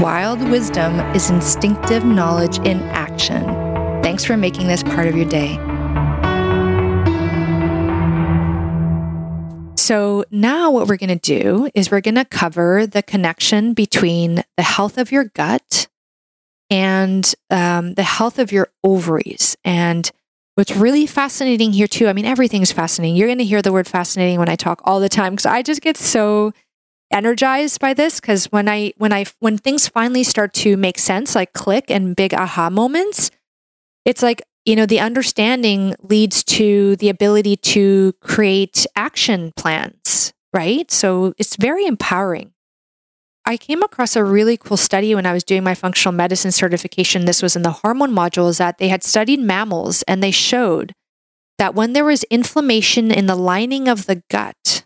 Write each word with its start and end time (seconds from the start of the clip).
Wild 0.00 0.40
wisdom 0.48 1.00
is 1.12 1.28
instinctive 1.28 2.04
knowledge 2.04 2.58
in 2.58 2.80
action. 2.90 3.42
Thanks 4.00 4.24
for 4.24 4.36
making 4.36 4.68
this 4.68 4.84
part 4.84 5.08
of 5.08 5.16
your 5.16 5.28
day. 5.28 5.56
So, 9.76 10.24
now 10.30 10.70
what 10.70 10.86
we're 10.86 10.98
going 10.98 11.08
to 11.08 11.16
do 11.16 11.68
is 11.74 11.90
we're 11.90 12.00
going 12.00 12.14
to 12.14 12.24
cover 12.24 12.86
the 12.86 13.02
connection 13.02 13.74
between 13.74 14.44
the 14.56 14.62
health 14.62 14.98
of 14.98 15.10
your 15.10 15.24
gut 15.24 15.88
and 16.70 17.34
um, 17.50 17.94
the 17.94 18.04
health 18.04 18.38
of 18.38 18.52
your 18.52 18.68
ovaries. 18.84 19.56
And 19.64 20.08
what's 20.54 20.76
really 20.76 21.06
fascinating 21.06 21.72
here, 21.72 21.88
too, 21.88 22.06
I 22.06 22.12
mean, 22.12 22.24
everything's 22.24 22.70
fascinating. 22.70 23.16
You're 23.16 23.26
going 23.26 23.38
to 23.38 23.44
hear 23.44 23.62
the 23.62 23.72
word 23.72 23.88
fascinating 23.88 24.38
when 24.38 24.48
I 24.48 24.54
talk 24.54 24.80
all 24.84 25.00
the 25.00 25.08
time 25.08 25.32
because 25.32 25.46
I 25.46 25.62
just 25.62 25.80
get 25.80 25.96
so 25.96 26.52
energized 27.10 27.80
by 27.80 27.94
this 27.94 28.20
because 28.20 28.46
when 28.46 28.68
I 28.68 28.92
when 28.96 29.12
I 29.12 29.26
when 29.40 29.58
things 29.58 29.88
finally 29.88 30.24
start 30.24 30.52
to 30.54 30.76
make 30.76 30.98
sense, 30.98 31.34
like 31.34 31.52
click 31.52 31.90
and 31.90 32.16
big 32.16 32.34
aha 32.34 32.70
moments, 32.70 33.30
it's 34.04 34.22
like 34.22 34.42
you 34.64 34.76
know, 34.76 34.84
the 34.84 35.00
understanding 35.00 35.94
leads 36.02 36.44
to 36.44 36.96
the 36.96 37.08
ability 37.08 37.56
to 37.56 38.12
create 38.20 38.86
action 38.94 39.50
plans, 39.56 40.34
right? 40.52 40.90
So 40.90 41.32
it's 41.38 41.56
very 41.56 41.86
empowering. 41.86 42.52
I 43.46 43.56
came 43.56 43.82
across 43.82 44.14
a 44.14 44.22
really 44.22 44.58
cool 44.58 44.76
study 44.76 45.14
when 45.14 45.24
I 45.24 45.32
was 45.32 45.42
doing 45.42 45.64
my 45.64 45.74
functional 45.74 46.14
medicine 46.14 46.52
certification. 46.52 47.24
This 47.24 47.40
was 47.40 47.56
in 47.56 47.62
the 47.62 47.70
hormone 47.70 48.12
module, 48.12 48.54
that 48.58 48.76
they 48.76 48.88
had 48.88 49.02
studied 49.02 49.40
mammals 49.40 50.02
and 50.02 50.22
they 50.22 50.30
showed 50.30 50.92
that 51.56 51.74
when 51.74 51.94
there 51.94 52.04
was 52.04 52.24
inflammation 52.24 53.10
in 53.10 53.24
the 53.24 53.34
lining 53.34 53.88
of 53.88 54.04
the 54.04 54.22
gut, 54.28 54.84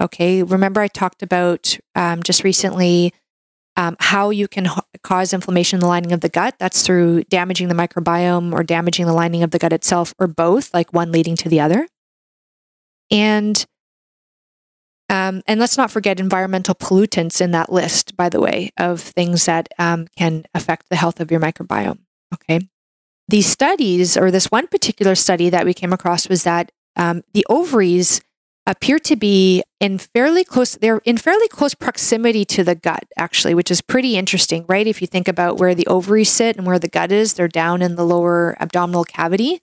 okay, 0.00 0.42
remember 0.42 0.80
I 0.80 0.88
talked 0.88 1.22
about 1.22 1.76
um, 1.94 2.22
just 2.22 2.44
recently 2.44 3.12
um, 3.76 3.96
how 4.00 4.30
you 4.30 4.48
can 4.48 4.66
h- 4.66 4.72
cause 5.02 5.32
inflammation 5.32 5.76
in 5.76 5.80
the 5.80 5.86
lining 5.86 6.12
of 6.12 6.20
the 6.20 6.28
gut. 6.28 6.56
That's 6.58 6.82
through 6.82 7.24
damaging 7.24 7.68
the 7.68 7.74
microbiome 7.74 8.52
or 8.52 8.62
damaging 8.62 9.06
the 9.06 9.12
lining 9.12 9.42
of 9.42 9.52
the 9.52 9.58
gut 9.58 9.72
itself, 9.72 10.14
or 10.18 10.26
both, 10.26 10.74
like 10.74 10.92
one 10.92 11.12
leading 11.12 11.36
to 11.36 11.48
the 11.48 11.60
other. 11.60 11.86
And 13.10 13.64
um, 15.10 15.42
and 15.46 15.58
let's 15.58 15.78
not 15.78 15.90
forget 15.90 16.20
environmental 16.20 16.74
pollutants 16.74 17.40
in 17.40 17.52
that 17.52 17.72
list, 17.72 18.14
by 18.16 18.28
the 18.28 18.40
way, 18.40 18.70
of 18.76 19.00
things 19.00 19.46
that 19.46 19.68
um, 19.78 20.06
can 20.18 20.44
affect 20.54 20.90
the 20.90 20.96
health 20.96 21.18
of 21.20 21.30
your 21.30 21.40
microbiome. 21.40 22.00
Okay. 22.34 22.68
These 23.28 23.46
studies, 23.46 24.16
or 24.16 24.30
this 24.30 24.50
one 24.50 24.66
particular 24.66 25.14
study 25.14 25.48
that 25.50 25.64
we 25.64 25.72
came 25.72 25.92
across, 25.92 26.28
was 26.28 26.42
that 26.44 26.72
um, 26.96 27.22
the 27.32 27.46
ovaries 27.48 28.20
appear 28.68 28.98
to 28.98 29.16
be 29.16 29.64
in 29.80 29.96
fairly 29.96 30.44
close 30.44 30.76
they're 30.76 30.98
in 30.98 31.16
fairly 31.16 31.48
close 31.48 31.74
proximity 31.74 32.44
to 32.44 32.62
the 32.62 32.74
gut 32.74 33.04
actually 33.16 33.54
which 33.54 33.70
is 33.70 33.80
pretty 33.80 34.16
interesting 34.16 34.64
right? 34.68 34.86
If 34.86 35.00
you 35.00 35.06
think 35.06 35.26
about 35.26 35.58
where 35.58 35.74
the 35.74 35.86
ovaries 35.86 36.28
sit 36.28 36.56
and 36.56 36.66
where 36.66 36.78
the 36.78 36.86
gut 36.86 37.10
is 37.10 37.34
they're 37.34 37.48
down 37.48 37.82
in 37.82 37.96
the 37.96 38.04
lower 38.04 38.56
abdominal 38.60 39.04
cavity. 39.04 39.62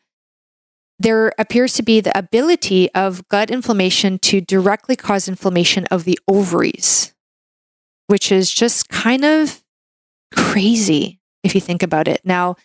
There 0.97 1.33
appears 1.37 1.73
to 1.73 1.83
be 1.83 1.99
the 1.99 2.17
ability 2.17 2.89
of 2.93 3.27
gut 3.27 3.51
inflammation 3.51 4.17
to 4.19 4.41
directly 4.41 4.95
cause 4.95 5.27
inflammation 5.27 5.85
of 5.91 6.03
the 6.03 6.19
ovaries 6.27 7.13
which 8.07 8.31
is 8.31 8.51
just 8.51 8.89
kind 8.89 9.23
of 9.23 9.63
crazy 10.33 11.19
if 11.43 11.53
you 11.53 11.61
think 11.61 11.83
about 11.83 12.07
it. 12.07 12.21
Now 12.23 12.55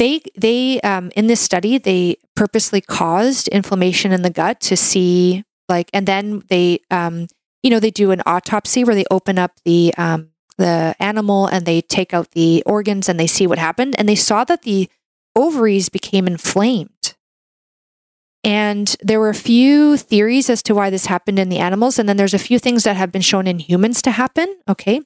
they 0.00 0.22
they 0.36 0.80
um, 0.80 1.12
in 1.14 1.28
this 1.28 1.40
study 1.40 1.78
they 1.78 2.16
purposely 2.34 2.80
caused 2.80 3.46
inflammation 3.48 4.12
in 4.12 4.22
the 4.22 4.30
gut 4.30 4.60
to 4.62 4.76
see 4.76 5.44
like 5.68 5.90
and 5.92 6.06
then 6.06 6.42
they 6.48 6.80
um 6.90 7.26
you 7.62 7.70
know 7.70 7.80
they 7.80 7.90
do 7.90 8.10
an 8.10 8.22
autopsy 8.26 8.84
where 8.84 8.94
they 8.94 9.04
open 9.10 9.38
up 9.38 9.52
the 9.64 9.92
um 9.96 10.30
the 10.58 10.94
animal 10.98 11.46
and 11.46 11.64
they 11.64 11.80
take 11.80 12.12
out 12.12 12.32
the 12.32 12.62
organs 12.66 13.08
and 13.08 13.18
they 13.18 13.26
see 13.26 13.46
what 13.46 13.58
happened. 13.58 13.94
And 13.98 14.08
they 14.08 14.16
saw 14.16 14.44
that 14.44 14.62
the 14.62 14.90
ovaries 15.34 15.88
became 15.88 16.26
inflamed. 16.26 17.14
And 18.44 18.94
there 19.00 19.20
were 19.20 19.30
a 19.30 19.34
few 19.34 19.96
theories 19.96 20.50
as 20.50 20.62
to 20.64 20.74
why 20.74 20.90
this 20.90 21.06
happened 21.06 21.38
in 21.38 21.48
the 21.48 21.58
animals. 21.58 21.98
And 21.98 22.08
then 22.08 22.16
there's 22.16 22.34
a 22.34 22.38
few 22.38 22.58
things 22.58 22.84
that 22.84 22.96
have 22.96 23.12
been 23.12 23.22
shown 23.22 23.46
in 23.46 23.58
humans 23.58 24.02
to 24.02 24.10
happen. 24.10 24.56
Okay. 24.68 25.00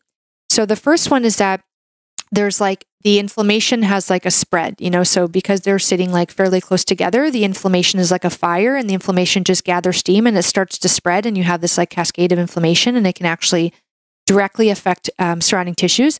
So 0.48 0.66
the 0.66 0.76
first 0.76 1.10
one 1.10 1.24
is 1.24 1.36
that 1.36 1.62
there's 2.32 2.60
like 2.60 2.86
the 3.02 3.18
inflammation 3.18 3.82
has 3.82 4.08
like 4.08 4.24
a 4.24 4.30
spread, 4.30 4.76
you 4.80 4.90
know, 4.90 5.04
so 5.04 5.28
because 5.28 5.60
they're 5.60 5.78
sitting 5.78 6.10
like 6.10 6.30
fairly 6.30 6.60
close 6.60 6.84
together, 6.84 7.30
the 7.30 7.44
inflammation 7.44 8.00
is 8.00 8.10
like 8.10 8.24
a 8.24 8.30
fire 8.30 8.74
and 8.74 8.88
the 8.88 8.94
inflammation 8.94 9.44
just 9.44 9.64
gathers 9.64 9.98
steam 9.98 10.26
and 10.26 10.36
it 10.36 10.42
starts 10.42 10.78
to 10.78 10.88
spread 10.88 11.26
and 11.26 11.36
you 11.36 11.44
have 11.44 11.60
this 11.60 11.76
like 11.76 11.90
cascade 11.90 12.32
of 12.32 12.38
inflammation 12.38 12.96
and 12.96 13.06
it 13.06 13.14
can 13.14 13.26
actually 13.26 13.72
directly 14.26 14.70
affect 14.70 15.10
um, 15.18 15.40
surrounding 15.40 15.74
tissues. 15.74 16.18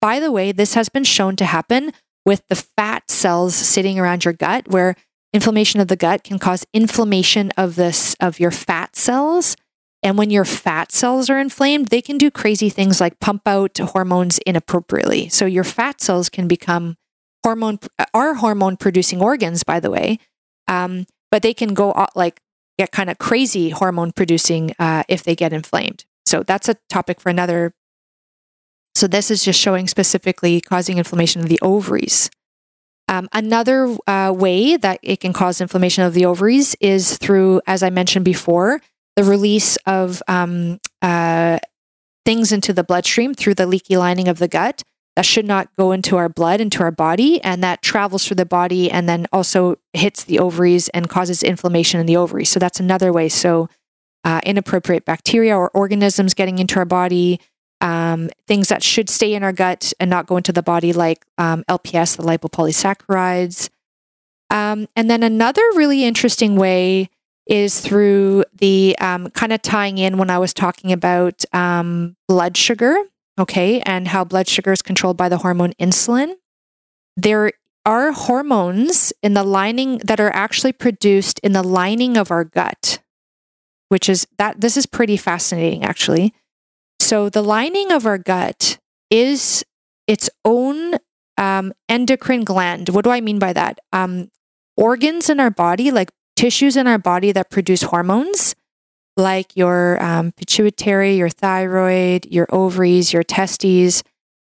By 0.00 0.18
the 0.18 0.32
way, 0.32 0.52
this 0.52 0.74
has 0.74 0.88
been 0.88 1.04
shown 1.04 1.36
to 1.36 1.44
happen 1.44 1.92
with 2.26 2.42
the 2.48 2.56
fat 2.56 3.10
cells 3.10 3.54
sitting 3.54 3.98
around 3.98 4.24
your 4.24 4.34
gut 4.34 4.68
where 4.68 4.96
inflammation 5.32 5.80
of 5.80 5.88
the 5.88 5.96
gut 5.96 6.24
can 6.24 6.38
cause 6.38 6.66
inflammation 6.72 7.52
of 7.56 7.76
this 7.76 8.16
of 8.20 8.40
your 8.40 8.50
fat 8.50 8.96
cells 8.96 9.56
and 10.02 10.18
when 10.18 10.30
your 10.30 10.44
fat 10.44 10.90
cells 10.90 11.30
are 11.30 11.38
inflamed, 11.38 11.88
they 11.88 12.02
can 12.02 12.18
do 12.18 12.30
crazy 12.30 12.68
things 12.68 13.00
like 13.00 13.20
pump 13.20 13.42
out 13.46 13.78
hormones 13.78 14.38
inappropriately. 14.38 15.28
So 15.28 15.46
your 15.46 15.64
fat 15.64 16.00
cells 16.00 16.28
can 16.28 16.48
become 16.48 16.96
hormone, 17.44 17.78
are 18.12 18.34
hormone 18.34 18.76
producing 18.76 19.22
organs, 19.22 19.62
by 19.62 19.78
the 19.78 19.90
way. 19.90 20.18
Um, 20.66 21.06
but 21.30 21.42
they 21.42 21.54
can 21.54 21.74
go 21.74 22.06
like 22.14 22.40
get 22.78 22.90
kind 22.90 23.10
of 23.10 23.18
crazy 23.18 23.70
hormone 23.70 24.12
producing 24.12 24.74
uh, 24.78 25.04
if 25.08 25.22
they 25.22 25.36
get 25.36 25.52
inflamed. 25.52 26.04
So 26.26 26.42
that's 26.42 26.68
a 26.68 26.76
topic 26.88 27.20
for 27.20 27.28
another. 27.28 27.72
So 28.94 29.06
this 29.06 29.30
is 29.30 29.44
just 29.44 29.60
showing 29.60 29.88
specifically 29.88 30.60
causing 30.60 30.98
inflammation 30.98 31.42
of 31.42 31.48
the 31.48 31.60
ovaries. 31.62 32.30
Um, 33.08 33.28
another 33.32 33.96
uh, 34.06 34.32
way 34.34 34.76
that 34.76 34.98
it 35.02 35.20
can 35.20 35.32
cause 35.32 35.60
inflammation 35.60 36.04
of 36.04 36.14
the 36.14 36.24
ovaries 36.24 36.76
is 36.80 37.18
through, 37.18 37.60
as 37.66 37.82
I 37.82 37.90
mentioned 37.90 38.24
before, 38.24 38.80
the 39.16 39.24
release 39.24 39.76
of 39.86 40.22
um, 40.28 40.80
uh, 41.00 41.58
things 42.24 42.52
into 42.52 42.72
the 42.72 42.84
bloodstream 42.84 43.34
through 43.34 43.54
the 43.54 43.66
leaky 43.66 43.96
lining 43.96 44.28
of 44.28 44.38
the 44.38 44.48
gut 44.48 44.82
that 45.16 45.26
should 45.26 45.44
not 45.44 45.68
go 45.76 45.92
into 45.92 46.16
our 46.16 46.28
blood, 46.28 46.60
into 46.60 46.82
our 46.82 46.90
body, 46.90 47.42
and 47.42 47.62
that 47.62 47.82
travels 47.82 48.26
through 48.26 48.36
the 48.36 48.46
body 48.46 48.90
and 48.90 49.08
then 49.08 49.26
also 49.32 49.76
hits 49.92 50.24
the 50.24 50.38
ovaries 50.38 50.88
and 50.90 51.08
causes 51.10 51.42
inflammation 51.42 52.00
in 52.00 52.06
the 52.06 52.16
ovaries. 52.16 52.48
So 52.48 52.58
that's 52.58 52.80
another 52.80 53.12
way. 53.12 53.28
So 53.28 53.68
uh, 54.24 54.40
inappropriate 54.44 55.04
bacteria 55.04 55.56
or 55.56 55.70
organisms 55.74 56.32
getting 56.32 56.58
into 56.58 56.78
our 56.78 56.86
body, 56.86 57.40
um, 57.82 58.30
things 58.46 58.68
that 58.68 58.82
should 58.82 59.10
stay 59.10 59.34
in 59.34 59.42
our 59.42 59.52
gut 59.52 59.92
and 60.00 60.08
not 60.08 60.26
go 60.26 60.36
into 60.38 60.52
the 60.52 60.62
body, 60.62 60.92
like 60.94 61.24
um, 61.36 61.64
LPS, 61.68 62.16
the 62.16 62.22
lipopolysaccharides. 62.22 63.68
Um, 64.48 64.86
and 64.96 65.10
then 65.10 65.22
another 65.22 65.62
really 65.74 66.04
interesting 66.04 66.56
way 66.56 67.10
is 67.46 67.80
through 67.80 68.44
the 68.54 68.96
um, 69.00 69.30
kind 69.30 69.52
of 69.52 69.62
tying 69.62 69.98
in 69.98 70.18
when 70.18 70.30
I 70.30 70.38
was 70.38 70.54
talking 70.54 70.92
about 70.92 71.44
um, 71.52 72.16
blood 72.28 72.56
sugar, 72.56 72.96
okay, 73.38 73.80
and 73.80 74.08
how 74.08 74.24
blood 74.24 74.48
sugar 74.48 74.72
is 74.72 74.82
controlled 74.82 75.16
by 75.16 75.28
the 75.28 75.38
hormone 75.38 75.72
insulin. 75.80 76.34
There 77.16 77.52
are 77.84 78.12
hormones 78.12 79.12
in 79.22 79.34
the 79.34 79.42
lining 79.42 79.98
that 79.98 80.20
are 80.20 80.34
actually 80.34 80.72
produced 80.72 81.40
in 81.40 81.52
the 81.52 81.62
lining 81.64 82.16
of 82.16 82.30
our 82.30 82.44
gut, 82.44 83.00
which 83.88 84.08
is 84.08 84.26
that 84.38 84.60
this 84.60 84.76
is 84.76 84.86
pretty 84.86 85.16
fascinating, 85.16 85.84
actually. 85.84 86.32
So, 87.00 87.28
the 87.28 87.42
lining 87.42 87.90
of 87.90 88.06
our 88.06 88.18
gut 88.18 88.78
is 89.10 89.64
its 90.06 90.30
own 90.44 90.94
um, 91.36 91.72
endocrine 91.88 92.44
gland. 92.44 92.88
What 92.90 93.04
do 93.04 93.10
I 93.10 93.20
mean 93.20 93.38
by 93.38 93.52
that? 93.52 93.80
Um, 93.92 94.30
organs 94.76 95.28
in 95.28 95.40
our 95.40 95.50
body, 95.50 95.90
like 95.90 96.10
tissues 96.36 96.76
in 96.76 96.86
our 96.86 96.98
body 96.98 97.32
that 97.32 97.50
produce 97.50 97.82
hormones, 97.82 98.54
like 99.16 99.56
your 99.56 100.02
um, 100.02 100.32
pituitary, 100.32 101.16
your 101.16 101.28
thyroid, 101.28 102.26
your 102.26 102.46
ovaries, 102.50 103.12
your 103.12 103.22
testes, 103.22 104.02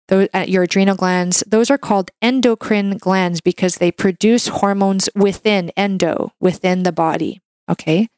those, 0.09 0.29
uh, 0.35 0.45
your 0.47 0.65
adrenal 0.65 0.97
glands, 0.97 1.43
those 1.47 1.71
are 1.71 1.79
called 1.79 2.11
endocrine 2.21 2.99
glands 2.99 3.41
because 3.41 3.77
they 3.77 3.93
produce 3.93 4.49
hormones 4.49 5.09
within 5.15 5.71
endo, 5.77 6.33
within 6.41 6.83
the 6.83 6.93
body. 6.93 7.41
Okay. 7.71 8.09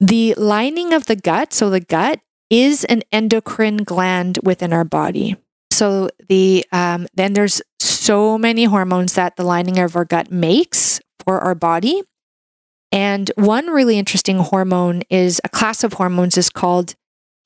The 0.00 0.34
lining 0.34 0.92
of 0.92 1.06
the 1.06 1.16
gut, 1.16 1.54
so 1.54 1.70
the 1.70 1.80
gut 1.80 2.20
is 2.50 2.84
an 2.84 3.02
endocrine 3.12 3.78
gland 3.78 4.38
within 4.42 4.72
our 4.72 4.84
body. 4.84 5.36
So 5.70 6.10
the 6.28 6.66
um, 6.72 7.06
then 7.14 7.32
there's 7.32 7.62
so 7.80 8.36
many 8.36 8.64
hormones 8.64 9.14
that 9.14 9.36
the 9.36 9.44
lining 9.44 9.78
of 9.78 9.96
our 9.96 10.04
gut 10.04 10.30
makes 10.30 11.00
for 11.24 11.40
our 11.40 11.54
body. 11.54 12.02
And 12.96 13.30
one 13.36 13.66
really 13.66 13.98
interesting 13.98 14.38
hormone 14.38 15.02
is 15.10 15.38
a 15.44 15.50
class 15.50 15.84
of 15.84 15.92
hormones 15.92 16.38
is 16.38 16.48
called 16.48 16.94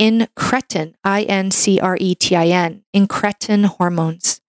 incretin, 0.00 0.94
I 1.02 1.22
N 1.22 1.50
C 1.50 1.80
R 1.80 1.96
E 2.00 2.14
T 2.14 2.36
I 2.36 2.46
N, 2.46 2.84
incretin 2.94 3.64
hormones. 3.64 4.40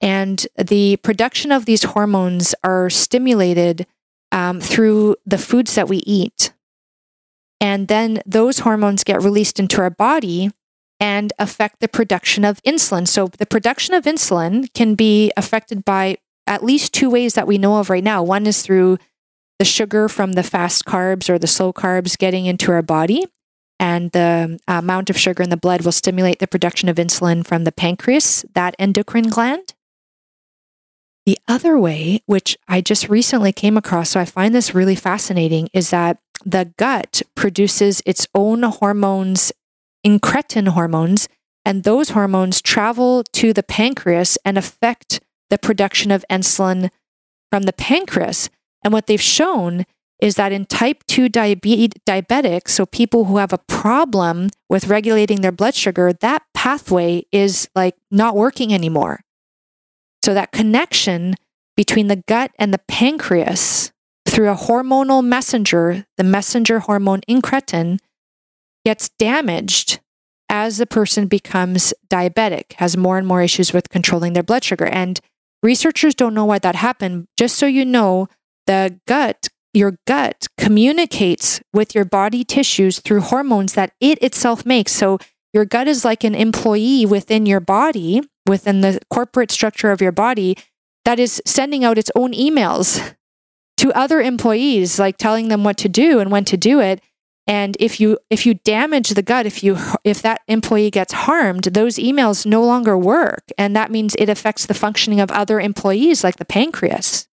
And 0.00 0.44
the 0.58 0.96
production 0.96 1.52
of 1.52 1.66
these 1.66 1.84
hormones 1.84 2.52
are 2.64 2.90
stimulated 2.90 3.86
um, 4.32 4.60
through 4.60 5.14
the 5.24 5.38
foods 5.38 5.76
that 5.76 5.88
we 5.88 5.98
eat. 5.98 6.52
And 7.60 7.86
then 7.86 8.20
those 8.26 8.58
hormones 8.58 9.04
get 9.04 9.22
released 9.22 9.60
into 9.60 9.80
our 9.80 9.88
body 9.88 10.50
and 10.98 11.32
affect 11.38 11.78
the 11.78 11.86
production 11.86 12.44
of 12.44 12.60
insulin. 12.64 13.06
So 13.06 13.28
the 13.28 13.46
production 13.46 13.94
of 13.94 14.02
insulin 14.02 14.66
can 14.74 14.96
be 14.96 15.30
affected 15.36 15.84
by 15.84 16.16
at 16.48 16.64
least 16.64 16.92
two 16.92 17.08
ways 17.08 17.34
that 17.34 17.46
we 17.46 17.56
know 17.56 17.78
of 17.78 17.88
right 17.88 18.02
now. 18.02 18.20
One 18.20 18.48
is 18.48 18.62
through 18.62 18.98
the 19.58 19.64
sugar 19.64 20.08
from 20.08 20.32
the 20.32 20.42
fast 20.42 20.84
carbs 20.84 21.28
or 21.30 21.38
the 21.38 21.46
slow 21.46 21.72
carbs 21.72 22.18
getting 22.18 22.46
into 22.46 22.72
our 22.72 22.82
body. 22.82 23.26
And 23.80 24.12
the 24.12 24.58
uh, 24.68 24.74
amount 24.74 25.10
of 25.10 25.18
sugar 25.18 25.42
in 25.42 25.50
the 25.50 25.56
blood 25.56 25.84
will 25.84 25.92
stimulate 25.92 26.38
the 26.38 26.46
production 26.46 26.88
of 26.88 26.96
insulin 26.96 27.44
from 27.44 27.64
the 27.64 27.72
pancreas, 27.72 28.44
that 28.54 28.76
endocrine 28.78 29.28
gland. 29.28 29.74
The 31.26 31.38
other 31.48 31.78
way, 31.78 32.20
which 32.26 32.56
I 32.68 32.80
just 32.82 33.08
recently 33.08 33.52
came 33.52 33.76
across, 33.76 34.10
so 34.10 34.20
I 34.20 34.26
find 34.26 34.54
this 34.54 34.74
really 34.74 34.94
fascinating, 34.94 35.68
is 35.72 35.90
that 35.90 36.18
the 36.44 36.72
gut 36.76 37.22
produces 37.34 38.02
its 38.04 38.28
own 38.34 38.62
hormones, 38.62 39.50
incretin 40.06 40.68
hormones, 40.68 41.28
and 41.64 41.82
those 41.82 42.10
hormones 42.10 42.60
travel 42.60 43.24
to 43.32 43.54
the 43.54 43.62
pancreas 43.62 44.36
and 44.44 44.58
affect 44.58 45.20
the 45.48 45.58
production 45.58 46.10
of 46.10 46.24
insulin 46.30 46.90
from 47.50 47.62
the 47.62 47.72
pancreas. 47.72 48.50
And 48.84 48.92
what 48.92 49.06
they've 49.06 49.20
shown 49.20 49.84
is 50.20 50.36
that 50.36 50.52
in 50.52 50.66
type 50.66 51.02
2 51.08 51.28
diabe- 51.28 51.92
diabetics, 52.06 52.68
so 52.68 52.86
people 52.86 53.24
who 53.24 53.38
have 53.38 53.52
a 53.52 53.58
problem 53.58 54.50
with 54.68 54.86
regulating 54.86 55.40
their 55.40 55.52
blood 55.52 55.74
sugar, 55.74 56.12
that 56.12 56.42
pathway 56.54 57.24
is 57.32 57.68
like 57.74 57.96
not 58.10 58.36
working 58.36 58.72
anymore. 58.72 59.20
So 60.22 60.32
that 60.34 60.52
connection 60.52 61.34
between 61.76 62.06
the 62.06 62.22
gut 62.28 62.52
and 62.58 62.72
the 62.72 62.80
pancreas 62.88 63.92
through 64.26 64.50
a 64.50 64.54
hormonal 64.56 65.24
messenger, 65.24 66.06
the 66.16 66.24
messenger 66.24 66.80
hormone 66.80 67.20
incretin, 67.28 67.98
gets 68.84 69.10
damaged 69.18 70.00
as 70.48 70.78
the 70.78 70.86
person 70.86 71.26
becomes 71.26 71.92
diabetic, 72.08 72.74
has 72.74 72.96
more 72.96 73.18
and 73.18 73.26
more 73.26 73.42
issues 73.42 73.72
with 73.72 73.88
controlling 73.88 74.34
their 74.34 74.42
blood 74.42 74.62
sugar. 74.62 74.86
And 74.86 75.20
researchers 75.62 76.14
don't 76.14 76.34
know 76.34 76.44
why 76.44 76.58
that 76.60 76.76
happened. 76.76 77.26
Just 77.36 77.56
so 77.56 77.66
you 77.66 77.84
know, 77.84 78.28
the 78.66 78.98
gut, 79.06 79.48
your 79.72 79.98
gut 80.06 80.46
communicates 80.58 81.60
with 81.72 81.94
your 81.94 82.04
body 82.04 82.44
tissues 82.44 83.00
through 83.00 83.20
hormones 83.20 83.74
that 83.74 83.92
it 84.00 84.22
itself 84.22 84.64
makes. 84.64 84.92
So 84.92 85.18
your 85.52 85.64
gut 85.64 85.88
is 85.88 86.04
like 86.04 86.24
an 86.24 86.34
employee 86.34 87.06
within 87.06 87.46
your 87.46 87.60
body 87.60 88.22
within 88.46 88.80
the 88.80 89.00
corporate 89.10 89.50
structure 89.50 89.90
of 89.90 90.00
your 90.00 90.12
body 90.12 90.56
that 91.04 91.18
is 91.18 91.42
sending 91.46 91.84
out 91.84 91.98
its 91.98 92.10
own 92.14 92.32
emails 92.32 93.14
to 93.76 93.92
other 93.92 94.20
employees 94.20 94.98
like 94.98 95.16
telling 95.16 95.48
them 95.48 95.64
what 95.64 95.76
to 95.78 95.88
do 95.88 96.20
and 96.20 96.30
when 96.30 96.44
to 96.44 96.56
do 96.56 96.80
it. 96.80 97.02
And 97.46 97.76
if 97.78 98.00
you 98.00 98.18
if 98.30 98.46
you 98.46 98.54
damage 98.54 99.10
the 99.10 99.22
gut 99.22 99.44
if 99.44 99.62
you 99.62 99.76
if 100.02 100.22
that 100.22 100.40
employee 100.48 100.90
gets 100.90 101.12
harmed 101.12 101.64
those 101.64 101.96
emails 101.96 102.46
no 102.46 102.62
longer 102.64 102.96
work. 102.96 103.44
And 103.58 103.76
that 103.76 103.90
means 103.90 104.14
it 104.18 104.28
affects 104.28 104.66
the 104.66 104.74
functioning 104.74 105.20
of 105.20 105.30
other 105.30 105.60
employees 105.60 106.24
like 106.24 106.36
the 106.36 106.44
pancreas 106.44 107.28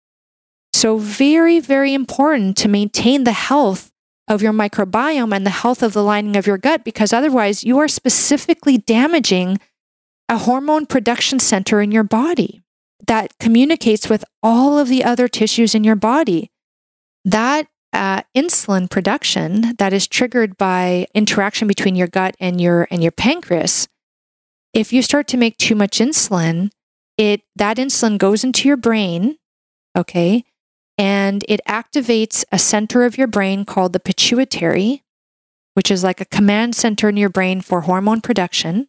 so 0.72 0.98
very 0.98 1.60
very 1.60 1.94
important 1.94 2.56
to 2.56 2.68
maintain 2.68 3.24
the 3.24 3.32
health 3.32 3.90
of 4.28 4.42
your 4.42 4.52
microbiome 4.52 5.34
and 5.34 5.46
the 5.46 5.50
health 5.50 5.82
of 5.82 5.92
the 5.92 6.02
lining 6.02 6.36
of 6.36 6.46
your 6.46 6.58
gut 6.58 6.84
because 6.84 7.12
otherwise 7.12 7.64
you 7.64 7.78
are 7.78 7.88
specifically 7.88 8.78
damaging 8.78 9.58
a 10.28 10.38
hormone 10.38 10.86
production 10.86 11.38
center 11.38 11.80
in 11.80 11.90
your 11.90 12.04
body 12.04 12.62
that 13.06 13.36
communicates 13.38 14.08
with 14.08 14.24
all 14.42 14.78
of 14.78 14.88
the 14.88 15.02
other 15.02 15.28
tissues 15.28 15.74
in 15.74 15.82
your 15.82 15.96
body. 15.96 16.50
That 17.24 17.66
uh, 17.92 18.22
insulin 18.36 18.90
production 18.90 19.74
that 19.78 19.92
is 19.92 20.06
triggered 20.06 20.58
by 20.58 21.06
interaction 21.14 21.66
between 21.66 21.96
your 21.96 22.06
gut 22.06 22.36
and 22.38 22.60
your 22.60 22.86
and 22.90 23.02
your 23.02 23.12
pancreas. 23.12 23.88
If 24.74 24.92
you 24.92 25.00
start 25.00 25.26
to 25.28 25.38
make 25.38 25.56
too 25.56 25.74
much 25.74 25.98
insulin, 25.98 26.70
it 27.16 27.40
that 27.56 27.78
insulin 27.78 28.18
goes 28.18 28.44
into 28.44 28.68
your 28.68 28.76
brain, 28.76 29.38
okay, 29.96 30.44
and 30.98 31.44
it 31.48 31.60
activates 31.66 32.44
a 32.50 32.58
center 32.58 33.04
of 33.04 33.16
your 33.16 33.28
brain 33.28 33.64
called 33.64 33.92
the 33.92 34.00
pituitary, 34.00 35.04
which 35.74 35.90
is 35.90 36.02
like 36.02 36.20
a 36.20 36.26
command 36.26 36.74
center 36.74 37.08
in 37.08 37.16
your 37.16 37.28
brain 37.28 37.60
for 37.60 37.82
hormone 37.82 38.20
production. 38.20 38.88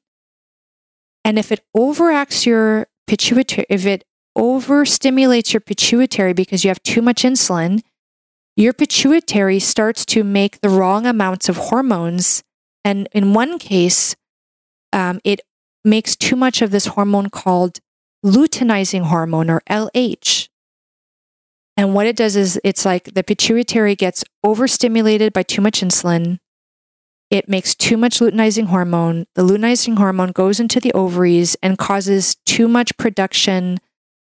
And 1.24 1.38
if 1.38 1.52
it 1.52 1.62
overacts 1.78 2.48
your 2.48 2.88
pituitary, 3.06 3.68
if 3.70 3.86
it 3.86 4.04
overstimulates 4.36 5.54
your 5.54 5.62
pituitary 5.62 6.34
because 6.34 6.64
you 6.64 6.70
have 6.70 6.82
too 6.82 7.04
much 7.04 7.22
insulin, 7.22 7.82
your 8.56 8.74
pituitary 8.74 9.60
starts 9.60 10.06
to 10.08 10.24
make 10.24 10.60
the 10.62 10.70
wrong 10.70 11.06
amounts 11.06 11.48
of 11.48 11.58
hormones. 11.58 12.44
And 12.84 13.08
in 13.14 13.34
one 13.34 13.60
case, 13.60 14.16
um, 14.92 15.22
it 15.24 15.42
makes 15.86 16.16
too 16.16 16.36
much 16.36 16.62
of 16.62 16.72
this 16.72 16.88
hormone 16.88 17.30
called 17.30 17.80
luteinizing 18.26 19.04
hormone 19.04 19.50
or 19.50 19.62
LH. 19.70 20.49
And 21.80 21.94
what 21.94 22.08
it 22.08 22.18
does 22.18 22.36
is 22.36 22.60
it's 22.66 22.84
like 22.84 23.14
the 23.14 23.24
pituitary 23.24 23.96
gets 23.96 24.26
overstimulated 24.44 25.32
by 25.32 25.44
too 25.44 25.62
much 25.62 25.80
insulin 25.80 26.40
it 27.30 27.48
makes 27.48 27.76
too 27.76 27.96
much 27.96 28.20
luteinizing 28.20 28.68
hormone. 28.68 29.28
The 29.36 29.44
luteinizing 29.44 29.98
hormone 29.98 30.32
goes 30.32 30.60
into 30.60 30.80
the 30.80 30.94
ovaries 30.94 31.56
and 31.62 31.78
causes 31.78 32.36
too 32.46 32.68
much 32.68 32.98
production 32.98 33.78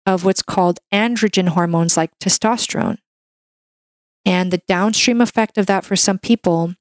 of 0.06 0.24
what's 0.24 0.42
called 0.42 0.80
androgen 0.94 1.50
hormones 1.50 1.98
like 1.98 2.18
testosterone. 2.20 2.98
And 4.26 4.52
the 4.52 4.62
downstream 4.68 5.20
effect 5.20 5.58
of 5.58 5.66
that 5.66 5.84
for 5.84 5.96
some 5.96 6.18
people, 6.18 6.74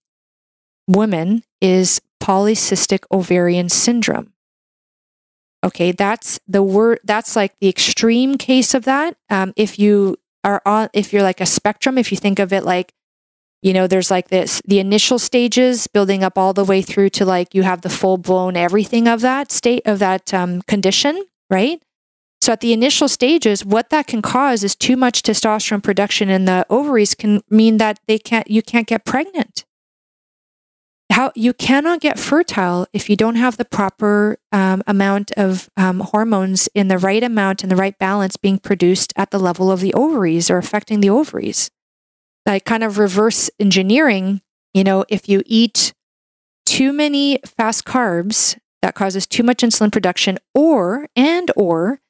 women, 0.86 1.42
is 1.60 2.00
polycystic 2.22 3.04
ovarian 3.10 3.68
syndrome. 3.68 4.32
Okay, 5.64 5.92
that's 5.92 6.38
the 6.46 6.62
word, 6.62 7.00
that's 7.04 7.34
like 7.34 7.58
the 7.60 7.68
extreme 7.68 8.36
case 8.36 8.74
of 8.74 8.84
that. 8.84 9.16
Um, 9.30 9.52
if 9.56 9.78
you 9.78 10.16
are 10.44 10.62
on, 10.66 10.88
if 10.92 11.12
you're 11.12 11.22
like 11.22 11.40
a 11.40 11.46
spectrum, 11.46 11.98
if 11.98 12.12
you 12.12 12.18
think 12.18 12.38
of 12.38 12.52
it 12.52 12.64
like 12.64 12.92
you 13.64 13.72
know 13.72 13.86
there's 13.86 14.10
like 14.10 14.28
this 14.28 14.62
the 14.66 14.78
initial 14.78 15.18
stages 15.18 15.88
building 15.88 16.22
up 16.22 16.38
all 16.38 16.52
the 16.52 16.64
way 16.64 16.82
through 16.82 17.08
to 17.08 17.24
like 17.24 17.54
you 17.54 17.62
have 17.62 17.80
the 17.80 17.88
full 17.88 18.18
blown 18.18 18.56
everything 18.56 19.08
of 19.08 19.22
that 19.22 19.50
state 19.50 19.82
of 19.86 19.98
that 19.98 20.32
um, 20.32 20.62
condition 20.62 21.24
right? 21.50 21.82
So 22.40 22.52
at 22.52 22.60
the 22.60 22.74
initial 22.74 23.08
stages 23.08 23.64
what 23.64 23.88
that 23.88 24.06
can 24.06 24.20
cause 24.20 24.62
is 24.62 24.76
too 24.76 24.96
much 24.96 25.22
testosterone 25.22 25.82
production 25.82 26.28
in 26.28 26.44
the 26.44 26.66
ovaries 26.68 27.14
can 27.14 27.40
mean 27.48 27.78
that 27.78 27.98
they 28.06 28.18
can't 28.18 28.48
you 28.50 28.62
can't 28.62 28.86
get 28.86 29.04
pregnant 29.04 29.64
how 31.10 31.32
you 31.34 31.52
cannot 31.52 32.00
get 32.00 32.18
fertile 32.18 32.86
if 32.92 33.08
you 33.10 33.16
don't 33.16 33.36
have 33.36 33.56
the 33.56 33.64
proper 33.64 34.38
um, 34.52 34.82
amount 34.86 35.32
of 35.32 35.68
um, 35.76 36.00
hormones 36.00 36.68
in 36.74 36.88
the 36.88 36.98
right 36.98 37.22
amount 37.22 37.62
and 37.62 37.70
the 37.70 37.76
right 37.76 37.98
balance 37.98 38.36
being 38.36 38.58
produced 38.58 39.12
at 39.16 39.30
the 39.30 39.38
level 39.38 39.70
of 39.70 39.80
the 39.80 39.94
ovaries 39.94 40.50
or 40.50 40.56
affecting 40.58 41.00
the 41.00 41.10
ovaries. 41.10 41.70
Like 42.46 42.64
kind 42.64 42.82
of 42.82 42.98
reverse 42.98 43.50
engineering, 43.58 44.42
you 44.72 44.84
know, 44.84 45.04
if 45.08 45.28
you 45.28 45.42
eat 45.46 45.92
too 46.66 46.92
many 46.92 47.38
fast 47.44 47.84
carbs, 47.84 48.58
that 48.82 48.94
causes 48.94 49.26
too 49.26 49.42
much 49.42 49.58
insulin 49.58 49.90
production, 49.90 50.38
or 50.54 51.08
and 51.16 51.50
or 51.56 52.00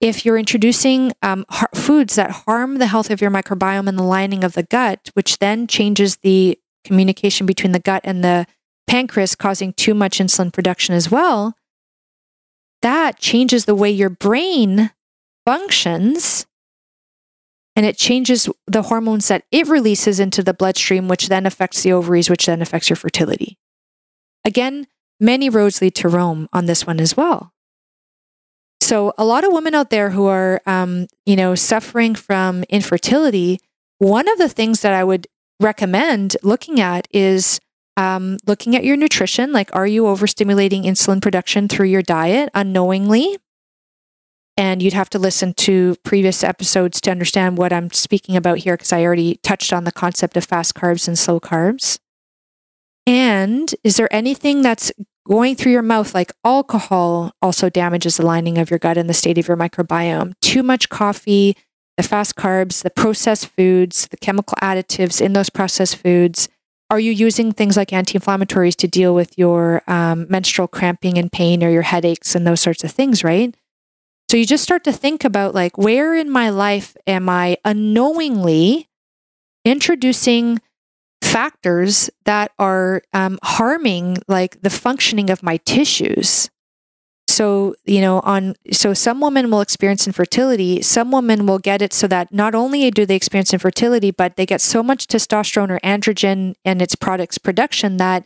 if 0.00 0.24
you're 0.24 0.38
introducing 0.38 1.12
um, 1.22 1.44
foods 1.74 2.14
that 2.16 2.30
harm 2.30 2.78
the 2.78 2.86
health 2.86 3.10
of 3.10 3.20
your 3.20 3.30
microbiome 3.30 3.88
and 3.88 3.98
the 3.98 4.02
lining 4.02 4.44
of 4.44 4.54
the 4.54 4.62
gut, 4.62 5.10
which 5.14 5.38
then 5.38 5.66
changes 5.66 6.18
the 6.18 6.58
communication 6.84 7.46
between 7.46 7.72
the 7.72 7.78
gut 7.78 8.02
and 8.04 8.24
the 8.24 8.46
pancreas, 8.86 9.34
causing 9.34 9.72
too 9.72 9.94
much 9.94 10.18
insulin 10.18 10.52
production 10.52 10.94
as 10.94 11.10
well, 11.10 11.54
that 12.82 13.18
changes 13.18 13.64
the 13.64 13.74
way 13.74 13.90
your 13.90 14.10
brain 14.10 14.90
functions 15.46 16.46
and 17.76 17.86
it 17.86 17.96
changes 17.96 18.48
the 18.66 18.82
hormones 18.82 19.28
that 19.28 19.44
it 19.50 19.66
releases 19.68 20.20
into 20.20 20.42
the 20.42 20.52
bloodstream, 20.52 21.08
which 21.08 21.28
then 21.28 21.46
affects 21.46 21.82
the 21.82 21.92
ovaries, 21.92 22.28
which 22.28 22.46
then 22.46 22.60
affects 22.60 22.90
your 22.90 22.96
fertility. 22.96 23.58
Again, 24.44 24.86
many 25.18 25.48
roads 25.48 25.80
lead 25.80 25.94
to 25.96 26.08
Rome 26.08 26.48
on 26.52 26.66
this 26.66 26.86
one 26.86 27.00
as 27.00 27.16
well. 27.16 27.52
So, 28.80 29.12
a 29.16 29.24
lot 29.24 29.44
of 29.44 29.52
women 29.52 29.74
out 29.74 29.90
there 29.90 30.10
who 30.10 30.26
are, 30.26 30.60
um, 30.66 31.06
you 31.24 31.36
know, 31.36 31.54
suffering 31.54 32.14
from 32.14 32.64
infertility, 32.64 33.60
one 33.98 34.28
of 34.28 34.38
the 34.38 34.48
things 34.48 34.80
that 34.80 34.94
I 34.94 35.04
would 35.04 35.26
recommend 35.60 36.36
looking 36.42 36.80
at 36.80 37.06
is 37.10 37.60
um, 37.96 38.38
looking 38.46 38.74
at 38.74 38.84
your 38.84 38.96
nutrition, 38.96 39.52
like 39.52 39.74
are 39.74 39.86
you 39.86 40.04
overstimulating 40.04 40.84
insulin 40.84 41.20
production 41.20 41.68
through 41.68 41.86
your 41.86 42.02
diet 42.02 42.50
unknowingly? 42.54 43.36
And 44.56 44.82
you'd 44.82 44.92
have 44.94 45.10
to 45.10 45.18
listen 45.18 45.54
to 45.54 45.96
previous 46.02 46.44
episodes 46.44 47.00
to 47.02 47.10
understand 47.10 47.56
what 47.56 47.72
I'm 47.72 47.90
speaking 47.92 48.36
about 48.36 48.58
here 48.58 48.76
because 48.76 48.92
I 48.92 49.02
already 49.02 49.36
touched 49.42 49.72
on 49.72 49.84
the 49.84 49.92
concept 49.92 50.36
of 50.36 50.44
fast 50.44 50.74
carbs 50.74 51.08
and 51.08 51.18
slow 51.18 51.40
carbs. 51.40 51.98
And 53.06 53.74
is 53.82 53.96
there 53.96 54.12
anything 54.14 54.62
that's 54.62 54.92
going 55.26 55.56
through 55.56 55.72
your 55.72 55.82
mouth, 55.82 56.14
like 56.14 56.32
alcohol, 56.44 57.32
also 57.40 57.70
damages 57.70 58.16
the 58.16 58.26
lining 58.26 58.58
of 58.58 58.70
your 58.70 58.78
gut 58.78 58.98
and 58.98 59.08
the 59.08 59.14
state 59.14 59.38
of 59.38 59.48
your 59.48 59.56
microbiome? 59.56 60.34
Too 60.40 60.62
much 60.62 60.88
coffee, 60.88 61.56
the 62.00 62.08
fast 62.08 62.34
carbs, 62.34 62.82
the 62.82 62.88
processed 62.88 63.48
foods, 63.48 64.08
the 64.08 64.16
chemical 64.16 64.54
additives 64.62 65.20
in 65.20 65.34
those 65.34 65.50
processed 65.50 65.96
foods. 65.96 66.48
Are 66.88 66.98
you 66.98 67.12
using 67.12 67.52
things 67.52 67.76
like 67.76 67.92
anti 67.92 68.18
inflammatories 68.18 68.74
to 68.76 68.88
deal 68.88 69.14
with 69.14 69.36
your 69.36 69.82
um, 69.86 70.26
menstrual 70.30 70.66
cramping 70.66 71.18
and 71.18 71.30
pain 71.30 71.62
or 71.62 71.68
your 71.68 71.82
headaches 71.82 72.34
and 72.34 72.46
those 72.46 72.62
sorts 72.62 72.84
of 72.84 72.90
things, 72.90 73.22
right? 73.22 73.54
So 74.30 74.38
you 74.38 74.46
just 74.46 74.62
start 74.62 74.82
to 74.84 74.92
think 74.92 75.24
about 75.24 75.54
like, 75.54 75.76
where 75.76 76.14
in 76.14 76.30
my 76.30 76.48
life 76.48 76.96
am 77.06 77.28
I 77.28 77.58
unknowingly 77.66 78.88
introducing 79.66 80.58
factors 81.20 82.08
that 82.24 82.50
are 82.58 83.02
um, 83.12 83.38
harming 83.42 84.16
like 84.26 84.62
the 84.62 84.70
functioning 84.70 85.28
of 85.28 85.42
my 85.42 85.58
tissues 85.66 86.48
so 87.30 87.74
you 87.84 88.00
know 88.00 88.20
on 88.20 88.54
so 88.72 88.94
some 88.94 89.20
women 89.20 89.50
will 89.50 89.60
experience 89.60 90.06
infertility. 90.06 90.82
Some 90.82 91.10
women 91.10 91.46
will 91.46 91.58
get 91.58 91.82
it 91.82 91.92
so 91.92 92.06
that 92.08 92.32
not 92.32 92.54
only 92.54 92.90
do 92.90 93.06
they 93.06 93.16
experience 93.16 93.52
infertility 93.52 94.10
but 94.10 94.36
they 94.36 94.46
get 94.46 94.60
so 94.60 94.82
much 94.82 95.06
testosterone 95.06 95.70
or 95.70 95.80
androgen 95.80 96.54
and 96.64 96.82
its 96.82 96.94
products 96.94 97.38
production 97.38 97.96
that 97.98 98.24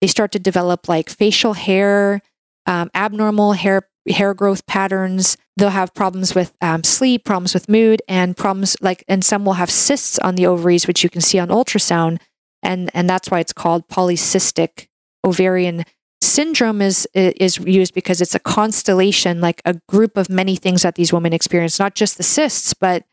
they 0.00 0.06
start 0.06 0.32
to 0.32 0.38
develop 0.38 0.88
like 0.88 1.08
facial 1.08 1.54
hair 1.54 2.20
um, 2.66 2.90
abnormal 2.94 3.54
hair 3.54 3.88
hair 4.08 4.34
growth 4.34 4.66
patterns. 4.66 5.36
They'll 5.56 5.70
have 5.70 5.94
problems 5.94 6.34
with 6.34 6.54
um, 6.60 6.82
sleep 6.84 7.24
problems 7.24 7.54
with 7.54 7.68
mood 7.68 8.02
and 8.08 8.36
problems 8.36 8.76
like 8.80 9.04
and 9.08 9.24
some 9.24 9.44
will 9.44 9.54
have 9.54 9.70
cysts 9.70 10.18
on 10.18 10.34
the 10.34 10.46
ovaries 10.46 10.86
which 10.86 11.02
you 11.02 11.10
can 11.10 11.20
see 11.20 11.38
on 11.38 11.48
ultrasound 11.48 12.18
and 12.62 12.90
and 12.94 13.08
that's 13.08 13.30
why 13.30 13.40
it's 13.40 13.52
called 13.52 13.88
polycystic 13.88 14.88
ovarian 15.24 15.84
syndrome 16.22 16.80
is 16.80 17.06
is 17.14 17.58
used 17.58 17.94
because 17.94 18.20
it's 18.20 18.34
a 18.34 18.40
constellation 18.40 19.40
like 19.40 19.60
a 19.64 19.74
group 19.88 20.16
of 20.16 20.28
many 20.30 20.56
things 20.56 20.82
that 20.82 20.94
these 20.94 21.12
women 21.12 21.32
experience 21.32 21.78
not 21.78 21.94
just 21.94 22.16
the 22.16 22.22
cysts 22.22 22.74
but 22.74 23.04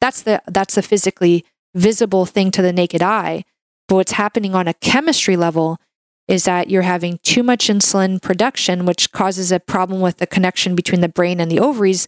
that's 0.00 0.22
the 0.22 0.42
that's 0.46 0.74
the 0.74 0.82
physically 0.82 1.44
visible 1.74 2.26
thing 2.26 2.50
to 2.52 2.62
the 2.62 2.72
naked 2.72 3.02
eye. 3.02 3.44
But 3.88 3.96
what's 3.96 4.12
happening 4.12 4.54
on 4.54 4.68
a 4.68 4.74
chemistry 4.74 5.36
level 5.36 5.78
is 6.26 6.44
that 6.44 6.68
you're 6.68 6.82
having 6.82 7.18
too 7.22 7.42
much 7.42 7.68
insulin 7.68 8.20
production 8.20 8.84
which 8.84 9.12
causes 9.12 9.50
a 9.50 9.60
problem 9.60 10.00
with 10.00 10.18
the 10.18 10.26
connection 10.26 10.74
between 10.74 11.00
the 11.00 11.08
brain 11.08 11.40
and 11.40 11.50
the 11.50 11.60
ovaries. 11.60 12.06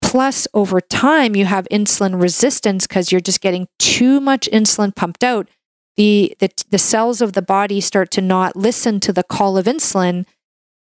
Plus 0.00 0.46
over 0.54 0.80
time 0.80 1.34
you 1.34 1.46
have 1.46 1.66
insulin 1.70 2.20
resistance 2.20 2.86
because 2.86 3.10
you're 3.10 3.20
just 3.20 3.40
getting 3.40 3.66
too 3.78 4.20
much 4.20 4.48
insulin 4.52 4.94
pumped 4.94 5.24
out 5.24 5.48
the, 5.96 6.34
the 6.38 6.50
the 6.70 6.78
cells 6.78 7.20
of 7.20 7.32
the 7.32 7.42
body 7.42 7.80
start 7.80 8.10
to 8.12 8.20
not 8.20 8.56
listen 8.56 9.00
to 9.00 9.12
the 9.12 9.22
call 9.22 9.58
of 9.58 9.66
insulin 9.66 10.26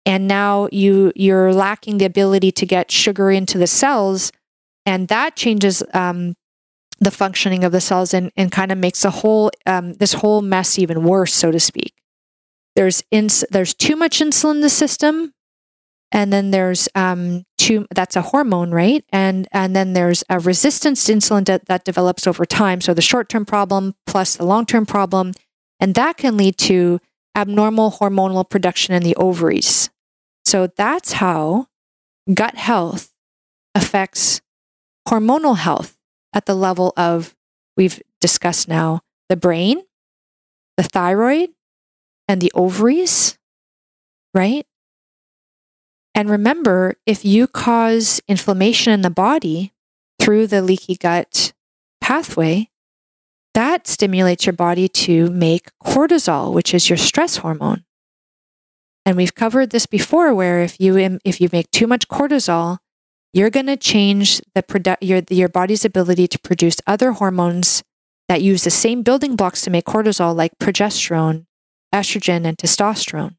and 0.05 0.27
now 0.27 0.67
you 0.71 1.11
you're 1.15 1.53
lacking 1.53 1.97
the 1.97 2.05
ability 2.05 2.51
to 2.51 2.65
get 2.65 2.91
sugar 2.91 3.31
into 3.31 3.57
the 3.57 3.67
cells 3.67 4.31
and 4.85 5.07
that 5.07 5.35
changes 5.35 5.83
um, 5.93 6.35
the 6.99 7.11
functioning 7.11 7.63
of 7.63 7.71
the 7.71 7.81
cells 7.81 8.13
and, 8.13 8.31
and 8.37 8.51
kind 8.51 8.71
of 8.71 8.77
makes 8.77 9.01
the 9.01 9.09
whole 9.09 9.51
um, 9.65 9.93
this 9.95 10.13
whole 10.13 10.41
mess 10.41 10.79
even 10.79 11.03
worse 11.03 11.33
so 11.33 11.51
to 11.51 11.59
speak. 11.59 11.93
There's 12.75 13.03
ins- 13.11 13.45
there's 13.49 13.73
too 13.73 13.95
much 13.95 14.19
insulin 14.19 14.55
in 14.55 14.61
the 14.61 14.69
system 14.69 15.33
and 16.15 16.31
then 16.31 16.51
there's 16.51 16.87
um, 16.95 17.43
too 17.57 17.85
that's 17.93 18.15
a 18.15 18.21
hormone 18.21 18.71
right? 18.71 19.03
And 19.11 19.47
and 19.51 19.75
then 19.75 19.91
there's 19.91 20.23
a 20.29 20.39
resistance 20.39 21.03
to 21.05 21.13
insulin 21.13 21.45
that, 21.45 21.65
that 21.65 21.83
develops 21.83 22.25
over 22.25 22.45
time. 22.45 22.79
So 22.79 22.93
the 22.93 23.01
short-term 23.01 23.45
problem 23.45 23.95
plus 24.07 24.37
the 24.37 24.45
long-term 24.45 24.85
problem. 24.85 25.33
And 25.77 25.93
that 25.95 26.15
can 26.15 26.37
lead 26.37 26.57
to 26.59 27.01
abnormal 27.35 27.91
hormonal 27.91 28.49
production 28.49 28.95
in 28.95 29.03
the 29.03 29.15
ovaries. 29.17 29.89
So 30.45 30.67
that's 30.67 31.11
how 31.13 31.67
gut 32.33 32.55
health 32.55 33.11
affects 33.75 34.39
hormonal 35.05 35.57
health 35.57 35.97
at 36.33 36.45
the 36.45 36.55
level 36.55 36.93
of 36.95 37.35
we've 37.75 38.01
discussed 38.21 38.69
now 38.69 39.01
the 39.27 39.35
brain 39.35 39.81
the 40.77 40.83
thyroid 40.83 41.49
and 42.29 42.39
the 42.39 42.51
ovaries 42.55 43.37
right 44.33 44.65
and 46.15 46.29
remember, 46.29 46.95
if 47.05 47.25
you 47.25 47.45
cause 47.45 48.21
inflammation 48.27 48.93
in 48.93 49.01
the 49.01 49.09
body 49.09 49.73
through 50.17 50.47
the 50.47 50.61
leaky 50.61 50.95
gut 50.95 51.51
pathway, 51.99 52.69
that 53.53 53.85
stimulates 53.85 54.45
your 54.45 54.53
body 54.53 54.87
to 54.87 55.29
make 55.29 55.69
cortisol, 55.83 56.53
which 56.53 56.73
is 56.73 56.89
your 56.89 56.97
stress 56.97 57.37
hormone. 57.37 57.83
And 59.05 59.17
we've 59.17 59.35
covered 59.35 59.69
this 59.69 59.85
before 59.85 60.33
where 60.33 60.61
if 60.61 60.79
you 60.79 61.19
if 61.25 61.41
you 61.41 61.49
make 61.51 61.69
too 61.71 61.85
much 61.85 62.07
cortisol, 62.07 62.77
you're 63.33 63.49
going 63.49 63.67
to 63.67 63.77
change 63.77 64.41
the 64.55 64.63
produ- 64.63 64.97
your 65.01 65.21
your 65.29 65.49
body's 65.49 65.83
ability 65.83 66.27
to 66.29 66.39
produce 66.39 66.77
other 66.87 67.11
hormones 67.11 67.83
that 68.29 68.41
use 68.41 68.63
the 68.63 68.71
same 68.71 69.03
building 69.03 69.35
blocks 69.35 69.61
to 69.63 69.69
make 69.69 69.85
cortisol 69.85 70.33
like 70.33 70.57
progesterone, 70.59 71.45
estrogen 71.93 72.45
and 72.45 72.57
testosterone. 72.57 73.35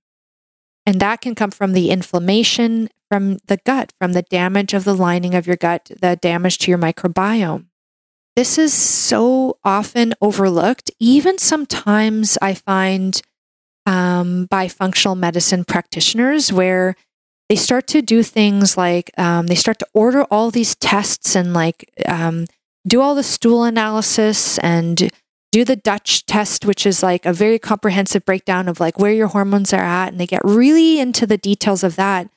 And 0.87 1.01
that 1.01 1.21
can 1.21 1.35
come 1.35 1.51
from 1.51 1.73
the 1.73 1.91
inflammation 1.91 2.89
from 3.09 3.39
the 3.47 3.59
gut, 3.59 3.93
from 4.01 4.13
the 4.13 4.23
damage 4.23 4.75
of 4.75 4.85
the 4.85 4.95
lining 4.95 5.35
of 5.35 5.47
your 5.47 5.57
gut, 5.57 5.91
the 6.01 6.17
damage 6.17 6.59
to 6.59 6.71
your 6.71 6.79
microbiome. 6.79 7.67
This 8.35 8.59
is 8.59 8.73
so 8.73 9.59
often 9.65 10.15
overlooked. 10.21 10.91
Even 11.01 11.39
sometimes 11.39 12.37
I 12.43 12.55
find 12.55 13.21
um, 13.87 14.47
by 14.47 14.69
functional 14.69 15.15
medicine 15.15 15.65
practitioners 15.65 16.53
where 16.53 16.97
they 17.49 17.57
start 17.57 17.87
to 17.89 18.03
do 18.03 18.23
things 18.23 18.77
like 18.77 19.11
um, 19.17 19.47
they 19.47 19.55
start 19.55 19.79
to 19.79 19.87
order 19.95 20.25
all 20.25 20.51
these 20.51 20.75
tests 20.75 21.37
and 21.37 21.55
like 21.55 21.91
um, 22.07 22.47
do 22.87 23.01
all 23.01 23.15
the 23.15 23.23
stool 23.23 23.65
analysis 23.65 24.59
and 24.59 25.11
do 25.53 25.65
the 25.65 25.77
Dutch 25.77 26.27
test, 26.27 26.65
which 26.65 26.87
is 26.87 27.03
like 27.03 27.25
a 27.25 27.33
very 27.33 27.59
comprehensive 27.59 28.25
breakdown 28.25 28.69
of 28.69 28.81
like 28.81 28.99
where 28.99 29.13
your 29.13 29.29
hormones 29.29 29.73
are 29.73 29.83
at. 29.83 30.09
And 30.09 30.21
they 30.21 30.27
get 30.27 30.43
really 30.45 31.01
into 31.01 31.27
the 31.27 31.39
details 31.39 31.83
of 31.83 31.97
that. 31.97 32.29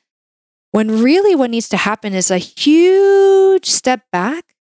When 0.72 1.02
really 1.02 1.34
what 1.34 1.50
needs 1.50 1.68
to 1.70 1.76
happen 1.76 2.14
is 2.14 2.30
a 2.30 2.38
huge 2.38 3.66
step 3.66 4.02
back 4.12 4.54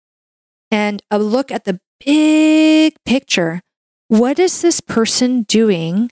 and 0.71 1.03
a 1.11 1.19
look 1.19 1.51
at 1.51 1.65
the 1.65 1.81
big 2.05 2.95
picture. 3.05 3.61
What 4.09 4.39
is 4.39 4.63
this 4.63 4.81
person 4.81 5.43
doing 5.43 6.11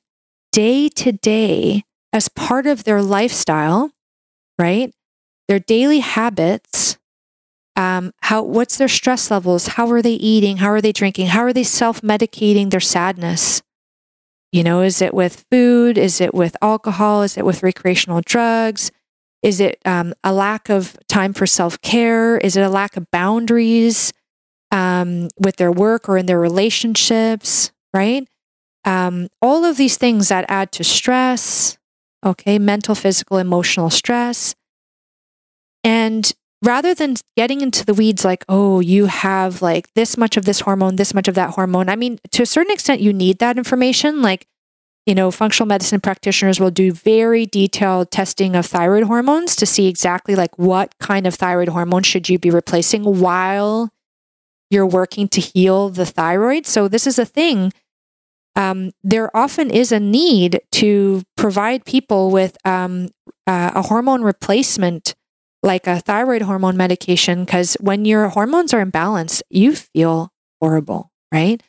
day 0.52 0.88
to 0.88 1.12
day 1.12 1.84
as 2.12 2.28
part 2.28 2.66
of 2.66 2.84
their 2.84 3.02
lifestyle, 3.02 3.92
right? 4.58 4.92
Their 5.48 5.60
daily 5.60 6.00
habits 6.00 6.98
um, 7.76 8.12
how 8.22 8.42
what's 8.42 8.78
their 8.78 8.88
stress 8.88 9.30
levels? 9.30 9.68
How 9.68 9.90
are 9.90 10.02
they 10.02 10.14
eating? 10.14 10.58
How 10.58 10.68
are 10.68 10.80
they 10.80 10.92
drinking? 10.92 11.28
How 11.28 11.40
are 11.40 11.52
they 11.52 11.64
self-medicating 11.64 12.70
their 12.70 12.80
sadness? 12.80 13.62
You 14.52 14.62
know 14.62 14.82
is 14.82 15.02
it 15.02 15.14
with 15.14 15.44
food? 15.50 15.98
Is 15.98 16.20
it 16.20 16.34
with 16.34 16.56
alcohol? 16.62 17.22
Is 17.22 17.36
it 17.36 17.44
with 17.44 17.62
recreational 17.62 18.20
drugs? 18.24 18.90
Is 19.42 19.60
it 19.60 19.78
um, 19.84 20.14
a 20.22 20.32
lack 20.32 20.70
of 20.70 20.96
time 21.08 21.34
for 21.34 21.46
self-care? 21.46 22.38
Is 22.38 22.56
it 22.56 22.62
a 22.62 22.68
lack 22.70 22.96
of 22.96 23.10
boundaries 23.10 24.12
um, 24.70 25.28
with 25.38 25.56
their 25.56 25.72
work 25.72 26.08
or 26.08 26.16
in 26.16 26.26
their 26.26 26.40
relationships 26.40 27.72
right? 27.94 28.28
Um, 28.84 29.28
all 29.40 29.64
of 29.64 29.78
these 29.78 29.96
things 29.96 30.28
that 30.28 30.44
add 30.48 30.72
to 30.72 30.84
stress 30.84 31.78
okay 32.26 32.58
mental 32.58 32.94
physical 32.94 33.38
emotional 33.38 33.88
stress. 33.88 34.54
And 35.82 36.30
rather 36.64 36.94
than 36.94 37.14
getting 37.37 37.61
into 37.61 37.85
the 37.85 37.94
weeds 37.94 38.25
like, 38.25 38.44
oh, 38.49 38.80
you 38.80 39.06
have 39.06 39.61
like 39.61 39.92
this 39.94 40.16
much 40.16 40.37
of 40.37 40.47
this 40.47 40.61
hormone, 40.61 40.97
this 40.97 41.14
much 41.14 41.28
of 41.28 41.35
that 41.35 41.50
hormone. 41.50 41.88
I 41.88 41.97
mean, 41.97 42.18
to 42.33 42.42
a 42.42 42.47
certain 42.47 42.73
extent, 42.73 43.00
you 43.00 43.12
need 43.12 43.38
that 43.38 43.59
information. 43.59 44.23
Like, 44.23 44.47
you 45.04 45.14
know, 45.14 45.30
functional 45.30 45.68
medicine 45.68 46.00
practitioners 46.00 46.59
will 46.59 46.71
do 46.71 46.90
very 46.90 47.44
detailed 47.44 48.11
testing 48.11 48.56
of 48.56 48.64
thyroid 48.64 49.04
hormones 49.04 49.54
to 49.56 49.66
see 49.66 49.87
exactly 49.87 50.35
like 50.35 50.59
what 50.59 50.99
kind 50.99 51.26
of 51.26 51.35
thyroid 51.35 51.68
hormone 51.68 52.02
should 52.02 52.28
you 52.28 52.38
be 52.38 52.50
replacing 52.50 53.04
while 53.04 53.90
you're 54.71 54.87
working 54.87 55.28
to 55.28 55.40
heal 55.42 55.90
the 55.90 56.06
thyroid. 56.06 56.66
So 56.66 56.88
this 56.88 57.06
is 57.06 57.18
a 57.18 57.26
thing. 57.26 57.73
Um, 58.56 58.92
there 59.02 59.37
often 59.37 59.71
is 59.71 59.92
a 59.92 60.00
need 60.00 60.61
to 60.73 61.23
provide 61.37 61.85
people 61.85 62.30
with 62.30 62.56
um, 62.64 63.11
uh, 63.47 63.73
a 63.75 63.83
hormone 63.83 64.23
replacement 64.23 65.14
like 65.64 65.87
a 65.87 65.99
thyroid 65.99 66.42
hormone 66.42 66.76
medication 66.76 67.44
because 67.44 67.76
when 67.80 68.04
your 68.04 68.28
hormones 68.28 68.73
are 68.73 68.85
imbalanced, 68.85 69.42
you 69.50 69.75
feel 69.75 70.30
horrible, 70.61 71.11
right? 71.33 71.62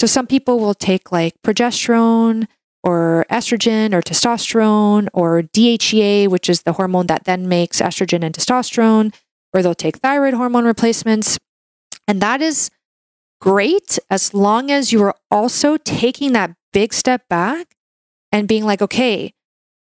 So 0.00 0.06
some 0.06 0.26
people 0.26 0.58
will 0.58 0.74
take 0.74 1.12
like 1.12 1.34
progesterone, 1.42 2.46
or 2.82 3.26
estrogen 3.30 3.92
or 3.92 4.00
testosterone 4.00 5.08
or 5.12 5.42
DHEA, 5.42 6.28
which 6.28 6.48
is 6.48 6.62
the 6.62 6.72
hormone 6.72 7.06
that 7.06 7.24
then 7.24 7.48
makes 7.48 7.80
estrogen 7.80 8.24
and 8.24 8.34
testosterone, 8.34 9.14
or 9.52 9.62
they'll 9.62 9.74
take 9.74 9.98
thyroid 9.98 10.34
hormone 10.34 10.64
replacements. 10.64 11.38
And 12.08 12.20
that 12.20 12.40
is 12.40 12.70
great 13.40 13.98
as 14.08 14.34
long 14.34 14.70
as 14.70 14.92
you 14.92 15.02
are 15.02 15.14
also 15.30 15.76
taking 15.76 16.32
that 16.32 16.54
big 16.72 16.92
step 16.92 17.28
back 17.28 17.74
and 18.32 18.48
being 18.48 18.64
like, 18.64 18.80
okay, 18.82 19.34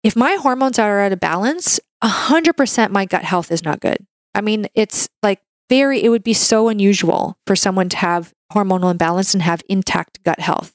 if 0.02 0.16
my 0.16 0.34
hormones 0.34 0.78
are 0.78 1.00
out 1.00 1.12
of 1.12 1.20
balance, 1.20 1.80
100% 2.02 2.90
my 2.90 3.04
gut 3.04 3.24
health 3.24 3.50
is 3.50 3.62
not 3.62 3.80
good. 3.80 4.06
I 4.34 4.40
mean, 4.40 4.66
it's 4.74 5.08
like 5.22 5.40
very, 5.68 6.02
it 6.02 6.08
would 6.08 6.24
be 6.24 6.34
so 6.34 6.68
unusual 6.68 7.36
for 7.46 7.54
someone 7.56 7.88
to 7.90 7.96
have 7.96 8.32
hormonal 8.52 8.90
imbalance 8.90 9.34
and 9.34 9.42
have 9.42 9.62
intact 9.68 10.22
gut 10.24 10.40
health. 10.40 10.72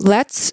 Let's 0.00 0.52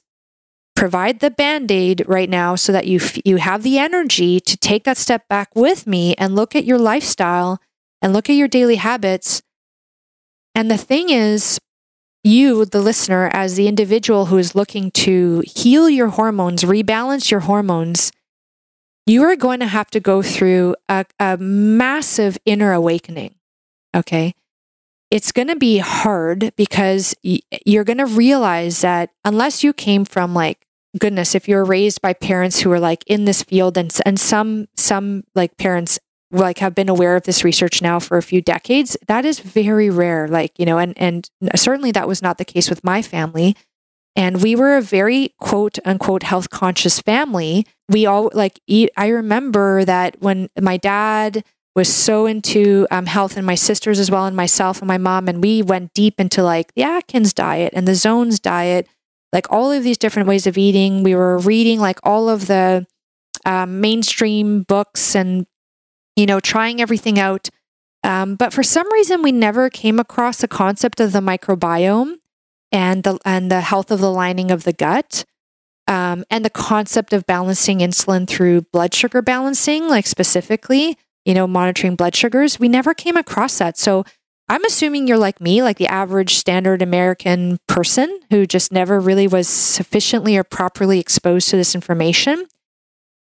provide 0.76 1.20
the 1.20 1.30
band-aid 1.30 2.04
right 2.08 2.30
now 2.30 2.56
so 2.56 2.72
that 2.72 2.88
you 2.88 2.98
f- 2.98 3.20
you 3.26 3.38
have 3.38 3.64
the 3.64 3.78
energy 3.78 4.40
to 4.40 4.58
take 4.58 4.84
that 4.86 4.98
step 4.98 5.28
back 5.28 5.50
with 5.56 5.86
me 5.86 6.16
and 6.16 6.36
look 6.36 6.56
at 6.56 6.66
your 6.66 6.80
lifestyle 6.80 7.60
and 8.02 8.14
look 8.14 8.30
at 8.30 8.36
your 8.36 8.48
daily 8.48 8.78
habits. 8.78 9.42
And 10.56 10.72
the 10.72 10.78
thing 10.78 11.10
is, 11.10 11.60
you, 12.24 12.66
the 12.66 12.82
listener, 12.82 13.30
as 13.34 13.56
the 13.56 13.68
individual 13.68 14.28
who 14.28 14.38
is 14.38 14.56
looking 14.56 14.92
to 14.92 15.44
heal 15.46 15.90
your 15.90 16.08
hormones, 16.08 16.64
rebalance 16.64 17.30
your 17.30 17.42
hormones, 17.42 18.12
you 19.06 19.24
are 19.24 19.36
going 19.36 19.60
to 19.60 19.68
have 19.68 19.90
to 19.92 20.00
go 20.00 20.22
through 20.22 20.76
a, 20.88 21.06
a 21.20 21.38
massive 21.38 22.38
inner 22.46 22.72
awakening. 22.72 23.36
Okay. 23.96 24.34
It's 25.12 25.32
going 25.32 25.50
to 25.50 25.56
be 25.56 25.78
hard 25.78 26.54
because 26.56 27.14
you're 27.22 27.84
going 27.84 28.00
to 28.00 28.06
realize 28.06 28.82
that 28.82 29.12
unless 29.24 29.64
you 29.64 29.72
came 29.74 30.06
from 30.06 30.34
like, 30.34 30.66
goodness, 30.98 31.36
if 31.36 31.48
you're 31.48 31.66
raised 31.66 32.02
by 32.02 32.14
parents 32.14 32.62
who 32.62 32.72
are 32.72 32.80
like 32.80 33.04
in 33.06 33.26
this 33.26 33.44
field 33.44 33.78
and, 33.78 33.96
and 34.06 34.20
some, 34.20 34.68
some 34.76 35.24
like 35.36 35.58
parents 35.58 36.00
like 36.32 36.58
have 36.60 36.74
been 36.74 36.90
aware 36.90 37.16
of 37.16 37.24
this 37.24 37.44
research 37.44 37.82
now 37.82 38.00
for 38.00 38.18
a 38.18 38.24
few 38.24 38.42
decades, 38.42 38.98
that 39.08 39.24
is 39.24 39.40
very 39.40 39.90
rare. 39.90 40.28
Like, 40.28 40.58
you 40.58 40.66
know, 40.66 40.80
and, 40.80 40.94
and 40.98 41.30
certainly 41.56 41.92
that 41.92 42.08
was 42.08 42.24
not 42.24 42.40
the 42.40 42.46
case 42.46 42.70
with 42.70 42.84
my 42.84 43.04
family. 43.04 43.56
And 44.16 44.42
we 44.42 44.56
were 44.56 44.78
a 44.78 44.82
very 44.82 45.34
quote 45.40 45.78
unquote 45.86 46.24
health 46.24 46.50
conscious 46.50 47.00
family. 47.00 47.66
We 47.94 48.08
all 48.08 48.32
like, 48.34 48.60
eat. 48.68 48.90
I 48.98 49.08
remember 49.08 49.86
that 49.86 50.18
when 50.20 50.50
my 50.60 50.78
dad 50.78 51.44
was 51.76 51.94
so 51.94 52.26
into 52.26 52.88
um, 52.92 53.06
health 53.06 53.38
and 53.38 53.46
my 53.46 53.56
sisters 53.56 54.00
as 54.00 54.12
well, 54.12 54.26
and 54.26 54.36
myself 54.36 54.80
and 54.80 54.88
my 54.88 54.98
mom, 54.98 55.28
and 55.28 55.42
we 55.44 55.62
went 55.62 55.94
deep 55.94 56.20
into 56.20 56.44
like 56.44 56.74
the 56.74 56.84
Atkins 56.84 57.34
diet 57.34 57.74
and 57.76 57.88
the 57.88 57.96
Zones 57.96 58.40
diet, 58.40 58.88
like 59.32 59.52
all 59.52 59.72
of 59.72 59.84
these 59.84 59.98
different 59.98 60.28
ways 60.28 60.46
of 60.46 60.58
eating. 60.58 61.04
We 61.04 61.16
were 61.16 61.38
reading 61.38 61.80
like 61.80 62.00
all 62.04 62.30
of 62.30 62.48
the 62.48 62.86
um, 63.46 63.80
mainstream 63.80 64.64
books 64.64 65.16
and, 65.16 65.46
you 66.16 66.26
know, 66.26 66.40
trying 66.40 66.82
everything 66.82 67.20
out. 67.20 67.50
Um, 68.04 68.36
but 68.36 68.54
for 68.54 68.64
some 68.64 68.92
reason, 68.92 69.22
we 69.22 69.32
never 69.32 69.70
came 69.70 70.00
across 70.00 70.38
the 70.38 70.48
concept 70.48 71.00
of 71.00 71.12
the 71.12 71.22
microbiome 71.22 72.16
and 72.72 73.04
the 73.04 73.18
and 73.24 73.50
the 73.52 73.62
health 73.62 73.92
of 73.92 74.00
the 74.00 74.12
lining 74.12 74.52
of 74.52 74.64
the 74.64 74.74
gut. 74.74 75.26
Um, 75.88 76.24
and 76.30 76.46
the 76.46 76.50
concept 76.50 77.14
of 77.14 77.26
balancing 77.26 77.80
insulin 77.80 78.28
through 78.28 78.62
blood 78.72 78.94
sugar 78.94 79.22
balancing, 79.22 79.88
like 79.88 80.08
specifically, 80.08 80.98
you 81.26 81.34
know, 81.34 81.48
monitoring 81.48 81.96
blood 81.96 82.16
sugars, 82.16 82.60
we 82.60 82.70
never 82.70 82.94
came 82.94 83.18
across 83.18 83.58
that. 83.58 83.78
So 83.78 84.06
I'm 84.50 84.64
assuming 84.66 85.08
you're 85.08 85.18
like 85.18 85.42
me, 85.42 85.62
like 85.62 85.78
the 85.78 85.88
average 85.88 86.36
standard 86.36 86.82
American 86.82 87.60
person 87.68 88.20
who 88.30 88.46
just 88.46 88.72
never 88.72 89.00
really 89.00 89.28
was 89.28 89.48
sufficiently 89.48 90.38
or 90.38 90.44
properly 90.44 91.00
exposed 91.00 91.50
to 91.50 91.58
this 91.58 91.76
information. 91.76 92.46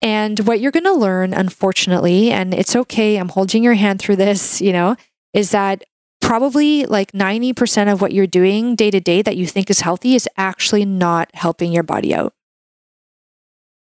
And 0.01 0.39
what 0.41 0.59
you're 0.59 0.71
going 0.71 0.83
to 0.83 0.93
learn, 0.93 1.33
unfortunately, 1.33 2.31
and 2.31 2.53
it's 2.53 2.75
okay, 2.75 3.17
I'm 3.17 3.29
holding 3.29 3.63
your 3.63 3.73
hand 3.73 3.99
through 3.99 4.17
this, 4.17 4.61
you 4.61 4.71
know, 4.71 4.95
is 5.33 5.51
that 5.51 5.83
probably 6.21 6.85
like 6.85 7.11
90% 7.11 7.91
of 7.91 8.01
what 8.01 8.11
you're 8.11 8.27
doing 8.27 8.75
day 8.75 8.91
to 8.91 8.99
day 8.99 9.21
that 9.21 9.37
you 9.37 9.47
think 9.47 9.69
is 9.69 9.81
healthy 9.81 10.15
is 10.15 10.27
actually 10.37 10.85
not 10.85 11.29
helping 11.33 11.71
your 11.71 11.83
body 11.83 12.13
out. 12.13 12.34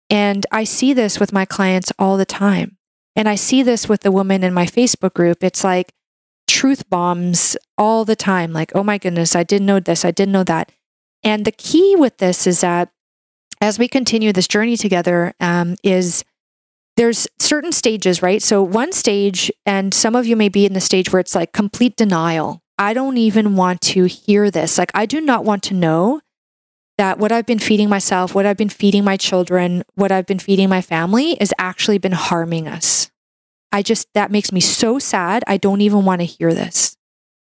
And 0.10 0.46
I 0.52 0.64
see 0.64 0.94
this 0.94 1.20
with 1.20 1.34
my 1.34 1.46
clients 1.46 1.92
all 2.00 2.18
the 2.18 2.26
time. 2.26 2.78
And 3.16 3.28
I 3.28 3.36
see 3.36 3.64
this 3.64 3.90
with 3.90 4.02
the 4.02 4.12
woman 4.12 4.44
in 4.44 4.54
my 4.54 4.66
Facebook 4.66 5.14
group. 5.14 5.44
It's 5.44 5.64
like 5.64 5.94
truth 6.48 6.90
bombs 6.90 7.58
all 7.78 8.06
the 8.06 8.16
time. 8.16 8.54
Like, 8.54 8.72
oh 8.76 8.84
my 8.84 8.98
goodness, 8.98 9.36
I 9.36 9.44
didn't 9.44 9.66
know 9.66 9.80
this, 9.80 10.06
I 10.06 10.12
didn't 10.12 10.32
know 10.32 10.44
that. 10.46 10.72
And 11.24 11.46
the 11.46 11.52
key 11.52 11.96
with 11.96 12.18
this 12.18 12.48
is 12.48 12.62
that 12.62 12.90
as 13.60 13.80
we 13.80 13.88
continue 13.88 14.32
this 14.32 14.48
journey 14.48 14.78
together, 14.78 15.34
um, 15.40 15.76
is 15.84 16.24
there's 16.96 17.28
certain 17.40 17.72
stages, 17.72 18.22
right? 18.22 18.42
So, 18.42 18.62
one 18.64 18.92
stage, 18.92 19.52
and 19.66 19.94
some 19.94 20.16
of 20.16 20.26
you 20.26 20.36
may 20.36 20.50
be 20.50 20.66
in 20.66 20.74
the 20.74 20.82
stage 20.82 21.12
where 21.12 21.20
it's 21.20 21.36
like 21.36 21.54
complete 21.54 21.96
denial. 21.96 22.62
I 22.80 22.94
don't 22.94 23.18
even 23.18 23.56
want 23.56 23.82
to 23.82 24.06
hear 24.06 24.52
this. 24.52 24.78
Like, 24.78 24.92
I 24.94 25.06
do 25.06 25.20
not 25.22 25.44
want 25.44 25.64
to 25.64 25.74
know 25.74 26.22
that 26.98 27.20
what 27.20 27.32
I've 27.32 27.46
been 27.46 27.60
feeding 27.60 27.90
myself, 27.90 28.34
what 28.34 28.46
I've 28.46 28.58
been 28.58 28.70
feeding 28.70 29.04
my 29.04 29.18
children, 29.18 29.84
what 29.96 30.12
I've 30.12 30.26
been 30.26 30.40
feeding 30.40 30.70
my 30.70 30.82
family 30.82 31.38
has 31.40 31.54
actually 31.58 31.98
been 31.98 32.12
harming 32.12 32.68
us. 32.68 33.12
I 33.72 33.82
just, 33.82 34.08
that 34.14 34.32
makes 34.32 34.52
me 34.52 34.60
so 34.60 34.98
sad. 34.98 35.44
I 35.46 35.58
don't 35.58 35.82
even 35.82 36.06
want 36.06 36.22
to 36.22 36.26
hear 36.26 36.54
this. 36.54 36.98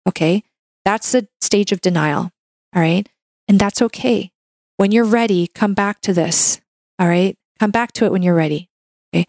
Okay. 0.08 0.43
That's 0.86 1.12
the 1.12 1.27
stage 1.41 1.71
of 1.71 1.82
denial. 1.82 2.32
All 2.75 2.82
right. 2.82 3.08
And 3.47 3.60
that's 3.60 3.82
okay. 3.82 4.32
When 4.77 4.91
you're 4.91 5.06
ready, 5.06 5.47
come 5.47 5.73
back 5.73 6.01
to 6.01 6.13
this. 6.13 6.62
All 6.99 7.08
right. 7.08 7.38
Come 7.60 7.71
back 7.71 7.91
to 7.93 8.06
it 8.06 8.12
when 8.12 8.23
you're 8.23 8.36
ready. 8.36 8.69
Okay. 9.13 9.25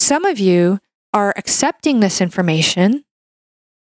Some 0.00 0.24
of 0.24 0.38
you 0.38 0.80
are 1.12 1.34
accepting 1.36 2.00
this 2.00 2.20
information 2.20 3.04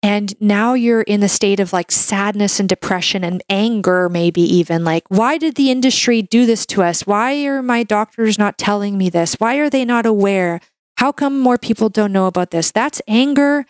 and 0.06 0.40
now 0.40 0.76
you're 0.76 1.02
in 1.02 1.22
the 1.22 1.28
state 1.28 1.60
of 1.60 1.74
like 1.74 1.92
sadness 1.92 2.60
and 2.60 2.70
depression 2.70 3.24
and 3.24 3.42
anger, 3.50 4.08
maybe 4.08 4.42
even 4.42 4.84
like, 4.84 5.04
why 5.08 5.40
did 5.40 5.56
the 5.56 5.72
industry 5.72 6.22
do 6.22 6.46
this 6.46 6.68
to 6.68 6.84
us? 6.84 7.08
Why 7.08 7.44
are 7.46 7.64
my 7.64 7.82
doctors 7.82 8.38
not 8.38 8.60
telling 8.60 9.00
me 9.00 9.10
this? 9.10 9.34
Why 9.40 9.56
are 9.56 9.68
they 9.68 9.84
not 9.84 10.06
aware? 10.06 10.62
How 10.98 11.12
come 11.12 11.40
more 11.40 11.58
people 11.58 11.90
don't 11.90 12.14
know 12.14 12.28
about 12.28 12.52
this? 12.52 12.70
That's 12.70 13.02
anger, 13.08 13.66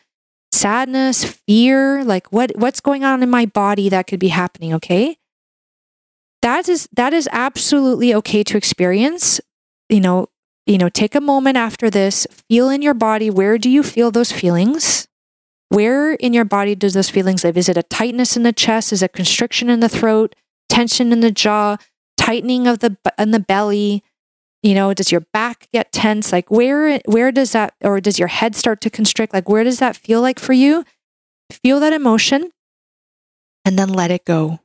sadness, 0.52 1.24
fear. 1.24 2.04
Like 2.04 2.28
what, 2.34 2.52
what's 2.58 2.82
going 2.82 3.06
on 3.06 3.24
in 3.24 3.30
my 3.30 3.46
body 3.46 3.88
that 3.88 4.06
could 4.06 4.20
be 4.20 4.28
happening? 4.28 4.74
Okay. 4.74 5.18
That 6.42 6.68
is, 6.68 6.90
that 6.98 7.14
is 7.14 7.30
absolutely 7.32 8.14
okay 8.14 8.44
to 8.44 8.58
experience. 8.58 9.40
You 9.88 10.02
know, 10.02 10.28
you 10.66 10.78
know, 10.80 10.90
take 10.90 11.16
a 11.16 11.22
moment 11.22 11.56
after 11.56 11.90
this, 11.90 12.28
feel 12.50 12.68
in 12.68 12.82
your 12.82 12.94
body 12.94 13.30
where 13.30 13.58
do 13.58 13.70
you 13.70 13.84
feel 13.84 14.12
those 14.12 14.34
feelings? 14.34 15.08
Where 15.70 16.14
in 16.14 16.34
your 16.34 16.46
body 16.46 16.76
does 16.76 16.94
those 16.94 17.10
feelings 17.10 17.44
live? 17.44 17.58
Is 17.58 17.70
it 17.70 17.78
a 17.78 17.84
tightness 17.84 18.38
in 18.38 18.44
the 18.44 18.54
chest? 18.54 18.94
Is 18.94 19.02
it 19.02 19.14
constriction 19.14 19.70
in 19.70 19.80
the 19.80 19.90
throat? 19.90 20.36
Tension 20.70 21.12
in 21.12 21.20
the 21.22 21.32
jaw? 21.32 21.78
Tightening 22.18 22.68
of 22.68 22.80
the 22.80 22.98
in 23.18 23.32
the 23.32 23.40
belly? 23.40 24.04
You 24.64 24.74
know, 24.74 24.94
does 24.94 25.12
your 25.12 25.22
back 25.34 25.68
get 25.72 25.92
tense? 25.92 26.32
Like 26.32 26.50
where 26.50 27.00
where 27.06 27.32
does 27.32 27.52
that 27.52 27.74
or 27.84 28.00
does 28.00 28.20
your 28.20 28.28
head 28.28 28.56
start 28.56 28.82
to 28.82 28.90
constrict? 28.90 29.34
Like 29.34 29.50
where 29.50 29.64
does 29.64 29.80
that 29.80 29.96
feel 29.96 30.22
like 30.22 30.40
for 30.40 30.54
you? 30.54 30.84
Feel 31.52 31.80
that 31.80 31.94
emotion 31.94 32.50
and 33.64 33.78
then 33.78 33.90
let 33.90 34.12
it 34.12 34.26
go. 34.26 34.60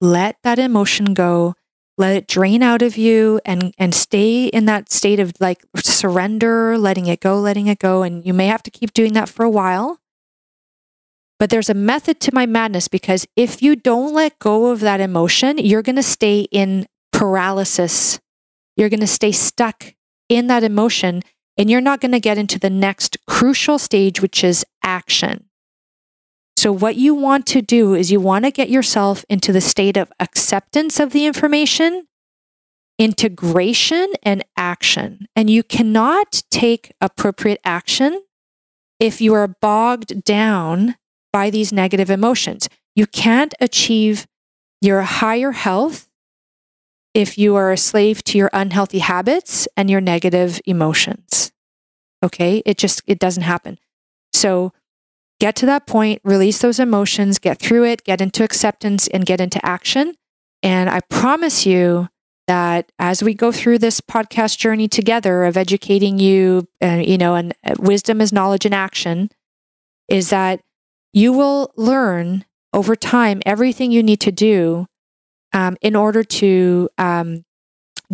Let 0.00 0.36
that 0.42 0.58
emotion 0.58 1.14
go 1.14 1.54
let 1.98 2.16
it 2.16 2.26
drain 2.26 2.62
out 2.62 2.82
of 2.82 2.96
you 2.96 3.40
and 3.44 3.74
and 3.78 3.94
stay 3.94 4.46
in 4.46 4.64
that 4.66 4.90
state 4.90 5.20
of 5.20 5.32
like 5.40 5.62
surrender 5.76 6.78
letting 6.78 7.06
it 7.06 7.20
go 7.20 7.38
letting 7.38 7.66
it 7.66 7.78
go. 7.78 8.02
And 8.02 8.24
you 8.24 8.32
may 8.32 8.46
have 8.46 8.62
to 8.64 8.70
keep 8.70 8.92
doing 8.92 9.12
that 9.12 9.28
for 9.28 9.44
a 9.44 9.50
while. 9.50 9.98
But 11.38 11.50
there's 11.50 11.70
a 11.70 11.74
method 11.74 12.20
to 12.20 12.34
my 12.34 12.46
madness 12.46 12.88
because 12.88 13.26
if 13.36 13.62
you 13.62 13.74
don't 13.74 14.14
let 14.14 14.38
go 14.38 14.66
of 14.66 14.80
that 14.80 15.00
emotion 15.00 15.58
you're 15.58 15.82
going 15.82 15.96
to 15.96 16.02
stay 16.02 16.46
in 16.50 16.86
paralysis. 17.12 18.18
You're 18.76 18.88
going 18.88 19.00
to 19.00 19.06
stay 19.06 19.32
stuck 19.32 19.94
in 20.28 20.46
that 20.46 20.64
emotion 20.64 21.22
and 21.56 21.70
you're 21.70 21.80
not 21.80 22.00
going 22.00 22.12
to 22.12 22.20
get 22.20 22.38
into 22.38 22.58
the 22.58 22.70
next 22.70 23.16
crucial 23.28 23.78
stage 23.78 24.20
which 24.20 24.42
is 24.42 24.64
action 24.82 25.44
so, 26.56 26.70
what 26.70 26.96
you 26.96 27.14
want 27.14 27.46
to 27.46 27.62
do 27.62 27.94
is 27.94 28.12
you 28.12 28.20
want 28.20 28.44
to 28.44 28.50
get 28.50 28.68
yourself 28.68 29.24
into 29.28 29.52
the 29.52 29.60
state 29.60 29.96
of 29.96 30.12
acceptance 30.20 31.00
of 31.00 31.10
the 31.10 31.26
information, 31.26 32.06
integration, 32.98 34.12
and 34.22 34.44
action. 34.56 35.26
And 35.34 35.48
you 35.50 35.62
cannot 35.62 36.42
take 36.50 36.92
appropriate 37.00 37.60
action 37.64 38.22
if 39.00 39.20
you 39.20 39.34
are 39.34 39.48
bogged 39.48 40.22
down 40.24 40.96
by 41.32 41.50
these 41.50 41.72
negative 41.72 42.10
emotions. 42.10 42.68
You 42.94 43.06
can't 43.06 43.54
achieve 43.60 44.26
your 44.80 45.02
higher 45.02 45.52
health 45.52 46.08
if 47.14 47.36
you 47.36 47.56
are 47.56 47.72
a 47.72 47.76
slave 47.76 48.22
to 48.24 48.38
your 48.38 48.50
unhealthy 48.52 49.00
habits 49.00 49.66
and 49.76 49.90
your 49.90 50.00
negative 50.00 50.60
emotions. 50.66 51.50
Okay? 52.22 52.62
It 52.64 52.78
just 52.78 53.02
it 53.06 53.18
doesn't 53.18 53.42
happen. 53.42 53.78
So 54.32 54.72
get 55.42 55.56
to 55.56 55.66
that 55.66 55.88
point, 55.88 56.20
release 56.22 56.60
those 56.60 56.78
emotions, 56.78 57.40
get 57.40 57.58
through 57.58 57.82
it, 57.82 58.04
get 58.04 58.20
into 58.20 58.44
acceptance, 58.44 59.08
and 59.08 59.26
get 59.26 59.40
into 59.40 59.58
action. 59.66 60.14
And 60.62 60.88
I 60.88 61.00
promise 61.00 61.66
you, 61.66 62.08
that 62.46 62.92
as 63.00 63.24
we 63.24 63.34
go 63.34 63.50
through 63.50 63.78
this 63.78 64.00
podcast 64.00 64.58
journey 64.58 64.86
together 64.86 65.44
of 65.44 65.56
educating 65.56 66.20
you, 66.20 66.68
uh, 66.80 67.02
you 67.04 67.18
know, 67.18 67.34
and 67.34 67.54
uh, 67.66 67.74
wisdom 67.78 68.20
is 68.20 68.32
knowledge 68.32 68.64
in 68.64 68.72
action, 68.72 69.30
is 70.06 70.30
that 70.30 70.60
you 71.12 71.32
will 71.32 71.72
learn 71.76 72.44
over 72.72 72.94
time 72.94 73.42
everything 73.44 73.90
you 73.90 74.02
need 74.02 74.20
to 74.20 74.30
do 74.30 74.86
um, 75.52 75.76
in 75.80 75.96
order 75.96 76.22
to 76.22 76.88
um, 76.98 77.44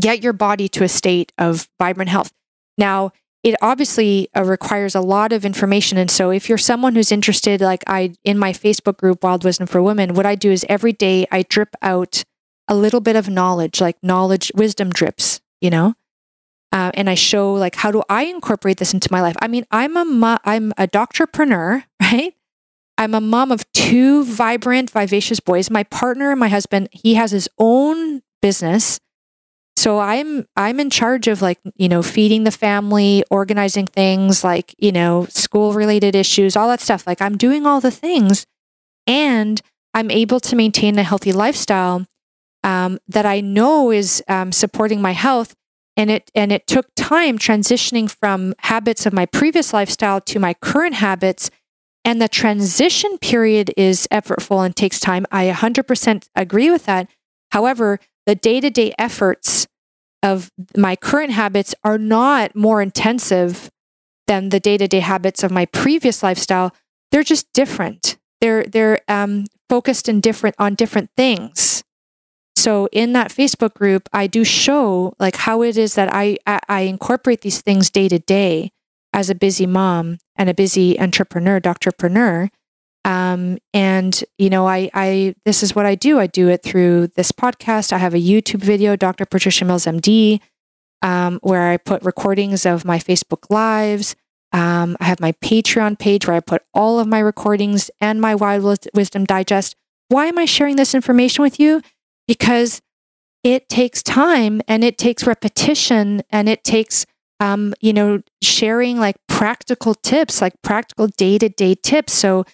get 0.01 0.23
your 0.23 0.33
body 0.33 0.67
to 0.69 0.83
a 0.83 0.89
state 0.89 1.31
of 1.37 1.69
vibrant 1.79 2.09
health. 2.09 2.33
Now, 2.79 3.13
it 3.43 3.55
obviously 3.63 4.29
uh, 4.37 4.45
requires 4.45 4.95
a 4.95 5.01
lot 5.01 5.33
of 5.33 5.45
information. 5.45 5.99
And 5.99 6.11
so, 6.11 6.31
if 6.31 6.49
you're 6.49 6.59
someone 6.59 6.95
who's 6.95 7.13
interested, 7.13 7.61
like 7.61 7.85
I 7.87 8.15
in 8.25 8.39
my 8.39 8.53
Facebook 8.53 8.97
group, 8.99 9.23
Wild 9.23 9.45
Wisdom 9.45 9.67
for 9.67 9.83
Women, 9.83 10.15
what 10.15 10.27
I 10.27 10.35
do 10.35 10.51
is 10.51 10.65
every 10.69 10.93
day 10.93 11.27
I 11.31 11.43
drip 11.43 11.75
out 11.83 12.25
a 12.67 12.75
little 12.75 13.01
bit 13.01 13.17
of 13.17 13.29
knowledge, 13.29 13.81
like 13.81 13.97
knowledge, 14.03 14.53
wisdom 14.55 14.91
drips, 14.91 15.41
you 15.61 15.71
know? 15.71 15.95
Uh, 16.71 16.91
and 16.95 17.09
I 17.09 17.15
show 17.15 17.55
like 17.55 17.77
how 17.77 17.91
do 17.91 18.03
I 18.11 18.25
incorporate 18.25 18.77
this 18.77 18.93
into 18.93 19.09
my 19.11 19.23
life? 19.23 19.37
I 19.41 19.49
mean, 19.49 19.65
I'm 19.71 19.97
a 19.97 20.39
I'm 20.45 20.73
a 20.77 20.87
doctorpreneur, 20.87 21.85
right? 22.01 22.35
I'm 22.99 23.15
a 23.15 23.21
mom 23.21 23.53
of 23.53 23.71
two 23.73 24.25
vibrant, 24.25 24.91
vivacious 24.91 25.39
boys. 25.41 25.71
My 25.71 25.85
partner, 25.85 26.35
my 26.35 26.49
husband, 26.49 26.89
he 26.93 27.15
has 27.15 27.31
his 27.31 27.49
own 27.57 28.23
business. 28.43 28.99
So 29.79 30.01
I'm 30.01 30.45
I'm 30.57 30.81
in 30.81 30.91
charge 30.91 31.29
of 31.29 31.41
like, 31.41 31.61
you 31.77 31.89
know, 31.89 32.03
feeding 32.03 32.43
the 32.43 32.51
family, 32.51 33.23
organizing 33.31 33.87
things 33.87 34.43
like, 34.43 34.75
you 34.77 34.91
know, 34.91 35.27
school 35.31 35.73
related 35.73 36.17
issues, 36.17 36.57
all 36.57 36.67
that 36.67 36.81
stuff. 36.81 37.07
Like 37.07 37.23
I'm 37.23 37.37
doing 37.37 37.65
all 37.65 37.81
the 37.81 37.93
things 37.93 38.45
and 39.07 39.63
I'm 39.95 40.11
able 40.11 40.41
to 40.41 40.57
maintain 40.57 40.99
a 40.99 41.05
healthy 41.05 41.33
lifestyle 41.33 42.07
um, 42.65 42.99
that 43.07 43.25
I 43.25 43.41
know 43.41 43.93
is 43.93 44.21
um, 44.27 44.51
supporting 44.51 45.01
my 45.01 45.13
health. 45.13 45.55
And 45.97 46.11
it 46.11 46.29
and 46.35 46.51
it 46.51 46.67
took 46.67 46.87
time 46.97 47.39
transitioning 47.39 48.11
from 48.11 48.55
habits 48.59 49.07
of 49.07 49.13
my 49.13 49.27
previous 49.27 49.73
lifestyle 49.73 50.21
to 50.23 50.41
my 50.41 50.55
current 50.55 50.95
habits. 50.95 51.53
And 52.05 52.21
the 52.21 52.29
transition 52.29 53.17
period 53.19 53.73
is 53.77 54.09
effortful 54.11 54.67
and 54.67 54.75
takes 54.75 54.99
time. 54.99 55.25
I 55.31 55.49
100% 55.51 56.29
agree 56.35 56.69
with 56.69 56.85
that. 56.87 57.09
However, 57.53 58.01
the 58.29 58.35
day 58.35 58.61
to 58.61 58.69
day 58.69 58.93
efforts 58.99 59.67
of 60.23 60.53
my 60.77 60.95
current 60.95 61.33
habits 61.33 61.75
are 61.83 61.97
not 61.97 62.55
more 62.55 62.83
intensive 62.83 63.71
than 64.27 64.51
the 64.51 64.61
day 64.61 64.77
to 64.77 64.87
day 64.87 65.01
habits 65.01 65.43
of 65.43 65.51
my 65.51 65.65
previous 65.65 66.23
lifestyle. 66.23 66.75
They're 67.11 67.23
just 67.23 67.51
different. 67.55 68.19
They're 68.43 68.65
they're 68.65 69.01
um, 69.09 69.47
focused 69.71 70.11
in 70.11 70.21
different 70.21 70.57
on 70.59 70.75
different 70.75 71.09
things. 71.17 71.83
So 72.55 72.91
in 72.93 73.15
that 73.15 73.31
Facebook 73.31 73.73
group, 73.73 74.11
I 74.13 74.27
do 74.27 74.45
show 74.45 75.15
like 75.19 75.37
how 75.37 75.63
it 75.63 75.79
is 75.79 75.95
that 75.95 76.13
I, 76.13 76.37
I, 76.47 76.61
I 76.69 76.81
incorporate 76.83 77.41
these 77.41 77.63
things 77.63 77.89
day 77.89 78.09
to 78.09 78.19
day 78.19 78.73
as 79.15 79.31
a 79.31 79.35
busy 79.35 79.65
mom 79.65 80.19
and 80.37 80.51
a 80.51 80.55
busy 80.55 81.01
entrepreneur, 81.01 81.61
doctorpreneur. 81.61 82.51
Um, 83.09 83.59
and 83.73 84.23
you 84.37 84.51
know, 84.51 84.69
I, 84.69 84.91
I, 84.93 85.35
this 85.45 85.63
is 85.63 85.75
what 85.75 85.87
I 85.87 85.95
do. 85.95 86.19
I 86.19 86.27
do 86.27 86.49
it 86.49 86.63
through 86.63 87.09
this 87.09 87.33
podcast. 87.33 87.93
I 87.93 87.99
have 87.99 88.15
a 88.15 88.19
YouTube 88.19 88.61
video, 88.61 88.97
Dr. 88.97 89.25
Patricia 89.25 89.65
Mills, 89.65 89.87
MD, 89.87 90.41
um, 91.01 91.39
where 91.43 91.71
I 91.71 91.77
put 91.77 92.05
recordings 92.05 92.67
of 92.67 92.85
my 92.85 92.99
Facebook 92.99 93.47
lives. 93.49 94.15
Um, 94.53 94.97
I 95.01 95.05
have 95.05 95.21
my 95.21 95.33
Patreon 95.33 95.99
page 95.99 96.27
where 96.27 96.37
I 96.37 96.41
put 96.41 96.63
all 96.75 96.99
of 96.99 97.07
my 97.07 97.19
recordings 97.21 97.91
and 98.01 98.21
my 98.21 98.35
Wild 98.35 98.87
Wisdom 98.95 99.25
Digest. 99.25 99.75
Why 100.09 100.27
am 100.27 100.39
I 100.39 100.45
sharing 100.45 100.77
this 100.77 100.95
information 100.95 101.43
with 101.43 101.59
you? 101.59 101.83
because 102.29 102.81
it 103.43 103.69
takes 103.69 104.03
time 104.03 104.61
and 104.69 104.85
it 104.85 104.99
takes 104.99 105.27
repetition 105.27 106.23
and 106.31 106.49
it 106.49 106.63
takes 106.63 107.07
um, 107.41 107.75
you 107.81 107.93
know 107.93 108.21
sharing 108.43 108.99
like 108.99 109.17
practical 109.29 109.95
tips 109.95 110.43
like 110.43 110.61
practical 110.63 111.07
day-to-day 111.07 111.75
tips 111.77 112.13
so 112.13 112.45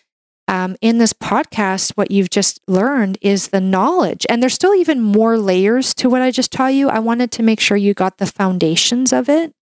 um, 0.48 0.76
in 0.80 0.98
this 0.98 1.12
podcast 1.12 1.92
what 1.92 2.11
you've 2.11 2.30
just 2.30 2.61
learned 2.66 3.18
is 3.20 3.48
the 3.48 3.61
knowledge. 3.61 4.26
And 4.28 4.42
there's 4.42 4.54
still 4.54 4.74
even 4.74 5.00
more 5.00 5.38
layers 5.38 5.94
to 5.94 6.09
what 6.09 6.22
i 6.22 6.30
just 6.30 6.52
taught 6.52 6.74
you. 6.74 6.88
I 6.88 6.98
wanted 6.98 7.30
to 7.33 7.42
make 7.42 7.61
sure 7.61 7.76
you 7.76 7.94
got 7.94 8.18
the 8.18 8.26
foundations 8.26 9.12
of 9.12 9.28
it. 9.28 9.54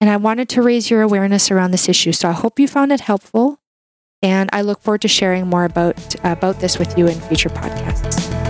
And 0.00 0.10
i 0.10 0.16
wanted 0.16 0.48
to 0.50 0.62
raise 0.62 0.90
your 0.90 1.02
awareness 1.02 1.50
around 1.50 1.70
this 1.70 1.88
issue. 1.88 2.12
So 2.12 2.28
i 2.28 2.32
hope 2.32 2.58
you 2.58 2.68
found 2.68 2.92
it 2.92 3.00
helpful. 3.00 3.58
And 4.22 4.50
i 4.52 4.60
look 4.60 4.82
forward 4.82 5.02
to 5.02 5.08
sharing 5.08 5.46
more 5.46 5.64
about 5.64 6.14
about 6.24 6.60
this 6.60 6.78
with 6.78 6.96
you 6.98 7.06
in 7.06 7.18
future 7.20 7.50
podcasts 7.50 8.49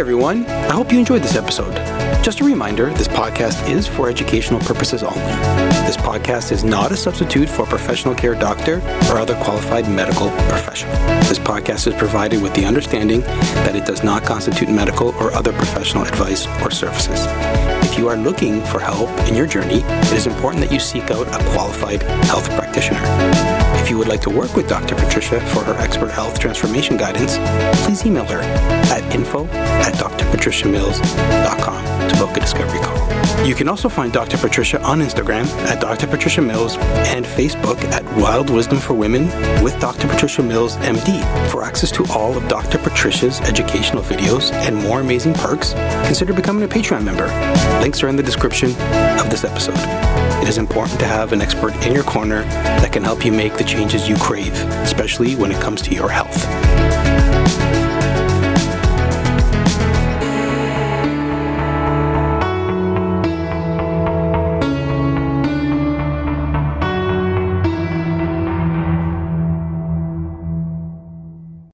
Everyone. 0.00 0.46
I 0.46 0.72
hope 0.72 0.90
you 0.90 0.98
enjoyed 0.98 1.20
this 1.20 1.36
episode. 1.36 1.74
Just 2.24 2.40
a 2.40 2.44
reminder 2.44 2.88
this 2.94 3.06
podcast 3.06 3.68
is 3.68 3.86
for 3.86 4.08
educational 4.08 4.58
purposes 4.58 5.02
only. 5.02 5.20
This 5.84 5.98
podcast 5.98 6.52
is 6.52 6.64
not 6.64 6.90
a 6.90 6.96
substitute 6.96 7.50
for 7.50 7.64
a 7.64 7.66
professional 7.66 8.14
care 8.14 8.34
doctor 8.34 8.78
or 9.10 9.18
other 9.18 9.34
qualified 9.42 9.90
medical 9.90 10.30
professional. 10.48 10.94
This 11.28 11.38
podcast 11.38 11.86
is 11.86 11.92
provided 11.96 12.42
with 12.42 12.54
the 12.54 12.64
understanding 12.64 13.20
that 13.20 13.76
it 13.76 13.84
does 13.84 14.02
not 14.02 14.22
constitute 14.22 14.70
medical 14.70 15.08
or 15.16 15.34
other 15.34 15.52
professional 15.52 16.04
advice 16.04 16.46
or 16.64 16.70
services. 16.70 17.26
You 18.00 18.08
are 18.08 18.16
looking 18.16 18.62
for 18.62 18.80
help 18.80 19.10
in 19.28 19.34
your 19.34 19.46
journey, 19.46 19.82
it 19.84 20.12
is 20.14 20.26
important 20.26 20.64
that 20.64 20.72
you 20.72 20.80
seek 20.80 21.10
out 21.10 21.28
a 21.28 21.38
qualified 21.52 22.02
health 22.24 22.48
practitioner. 22.52 22.98
If 23.76 23.90
you 23.90 23.98
would 23.98 24.08
like 24.08 24.22
to 24.22 24.30
work 24.30 24.56
with 24.56 24.70
Dr. 24.70 24.94
Patricia 24.94 25.38
for 25.52 25.62
her 25.64 25.74
expert 25.74 26.10
health 26.10 26.38
transformation 26.38 26.96
guidance, 26.96 27.36
please 27.84 28.06
email 28.06 28.24
her 28.24 28.40
at 28.40 29.14
info 29.14 29.46
at 29.48 29.92
drpatriciamills.com 29.96 32.08
to 32.08 32.16
book 32.16 32.34
a 32.38 32.40
discovery 32.40 32.78
call. 32.78 33.19
You 33.44 33.54
can 33.54 33.68
also 33.68 33.88
find 33.88 34.12
Dr. 34.12 34.36
Patricia 34.36 34.80
on 34.82 35.00
Instagram 35.00 35.46
at 35.66 35.80
Dr. 35.80 36.06
Patricia 36.06 36.42
Mills 36.42 36.76
and 36.76 37.24
Facebook 37.24 37.82
at 37.84 38.04
Wild 38.16 38.50
Wisdom 38.50 38.78
for 38.78 38.92
Women 38.92 39.24
with 39.64 39.80
Dr. 39.80 40.06
Patricia 40.08 40.42
Mills 40.42 40.76
MD. 40.76 41.20
For 41.50 41.64
access 41.64 41.90
to 41.92 42.04
all 42.10 42.36
of 42.36 42.46
Dr. 42.48 42.76
Patricia's 42.78 43.40
educational 43.40 44.02
videos 44.02 44.52
and 44.52 44.76
more 44.76 45.00
amazing 45.00 45.32
perks, 45.32 45.72
consider 46.04 46.34
becoming 46.34 46.64
a 46.64 46.68
Patreon 46.68 47.02
member. 47.02 47.26
Links 47.80 48.02
are 48.02 48.08
in 48.08 48.16
the 48.16 48.22
description 48.22 48.70
of 49.18 49.30
this 49.30 49.42
episode. 49.42 49.78
It 50.42 50.48
is 50.48 50.58
important 50.58 51.00
to 51.00 51.06
have 51.06 51.32
an 51.32 51.40
expert 51.40 51.74
in 51.86 51.94
your 51.94 52.04
corner 52.04 52.42
that 52.44 52.92
can 52.92 53.02
help 53.02 53.24
you 53.24 53.32
make 53.32 53.54
the 53.56 53.64
changes 53.64 54.06
you 54.06 54.16
crave, 54.16 54.52
especially 54.82 55.34
when 55.34 55.50
it 55.50 55.60
comes 55.62 55.80
to 55.82 55.94
your 55.94 56.10
health. 56.10 57.29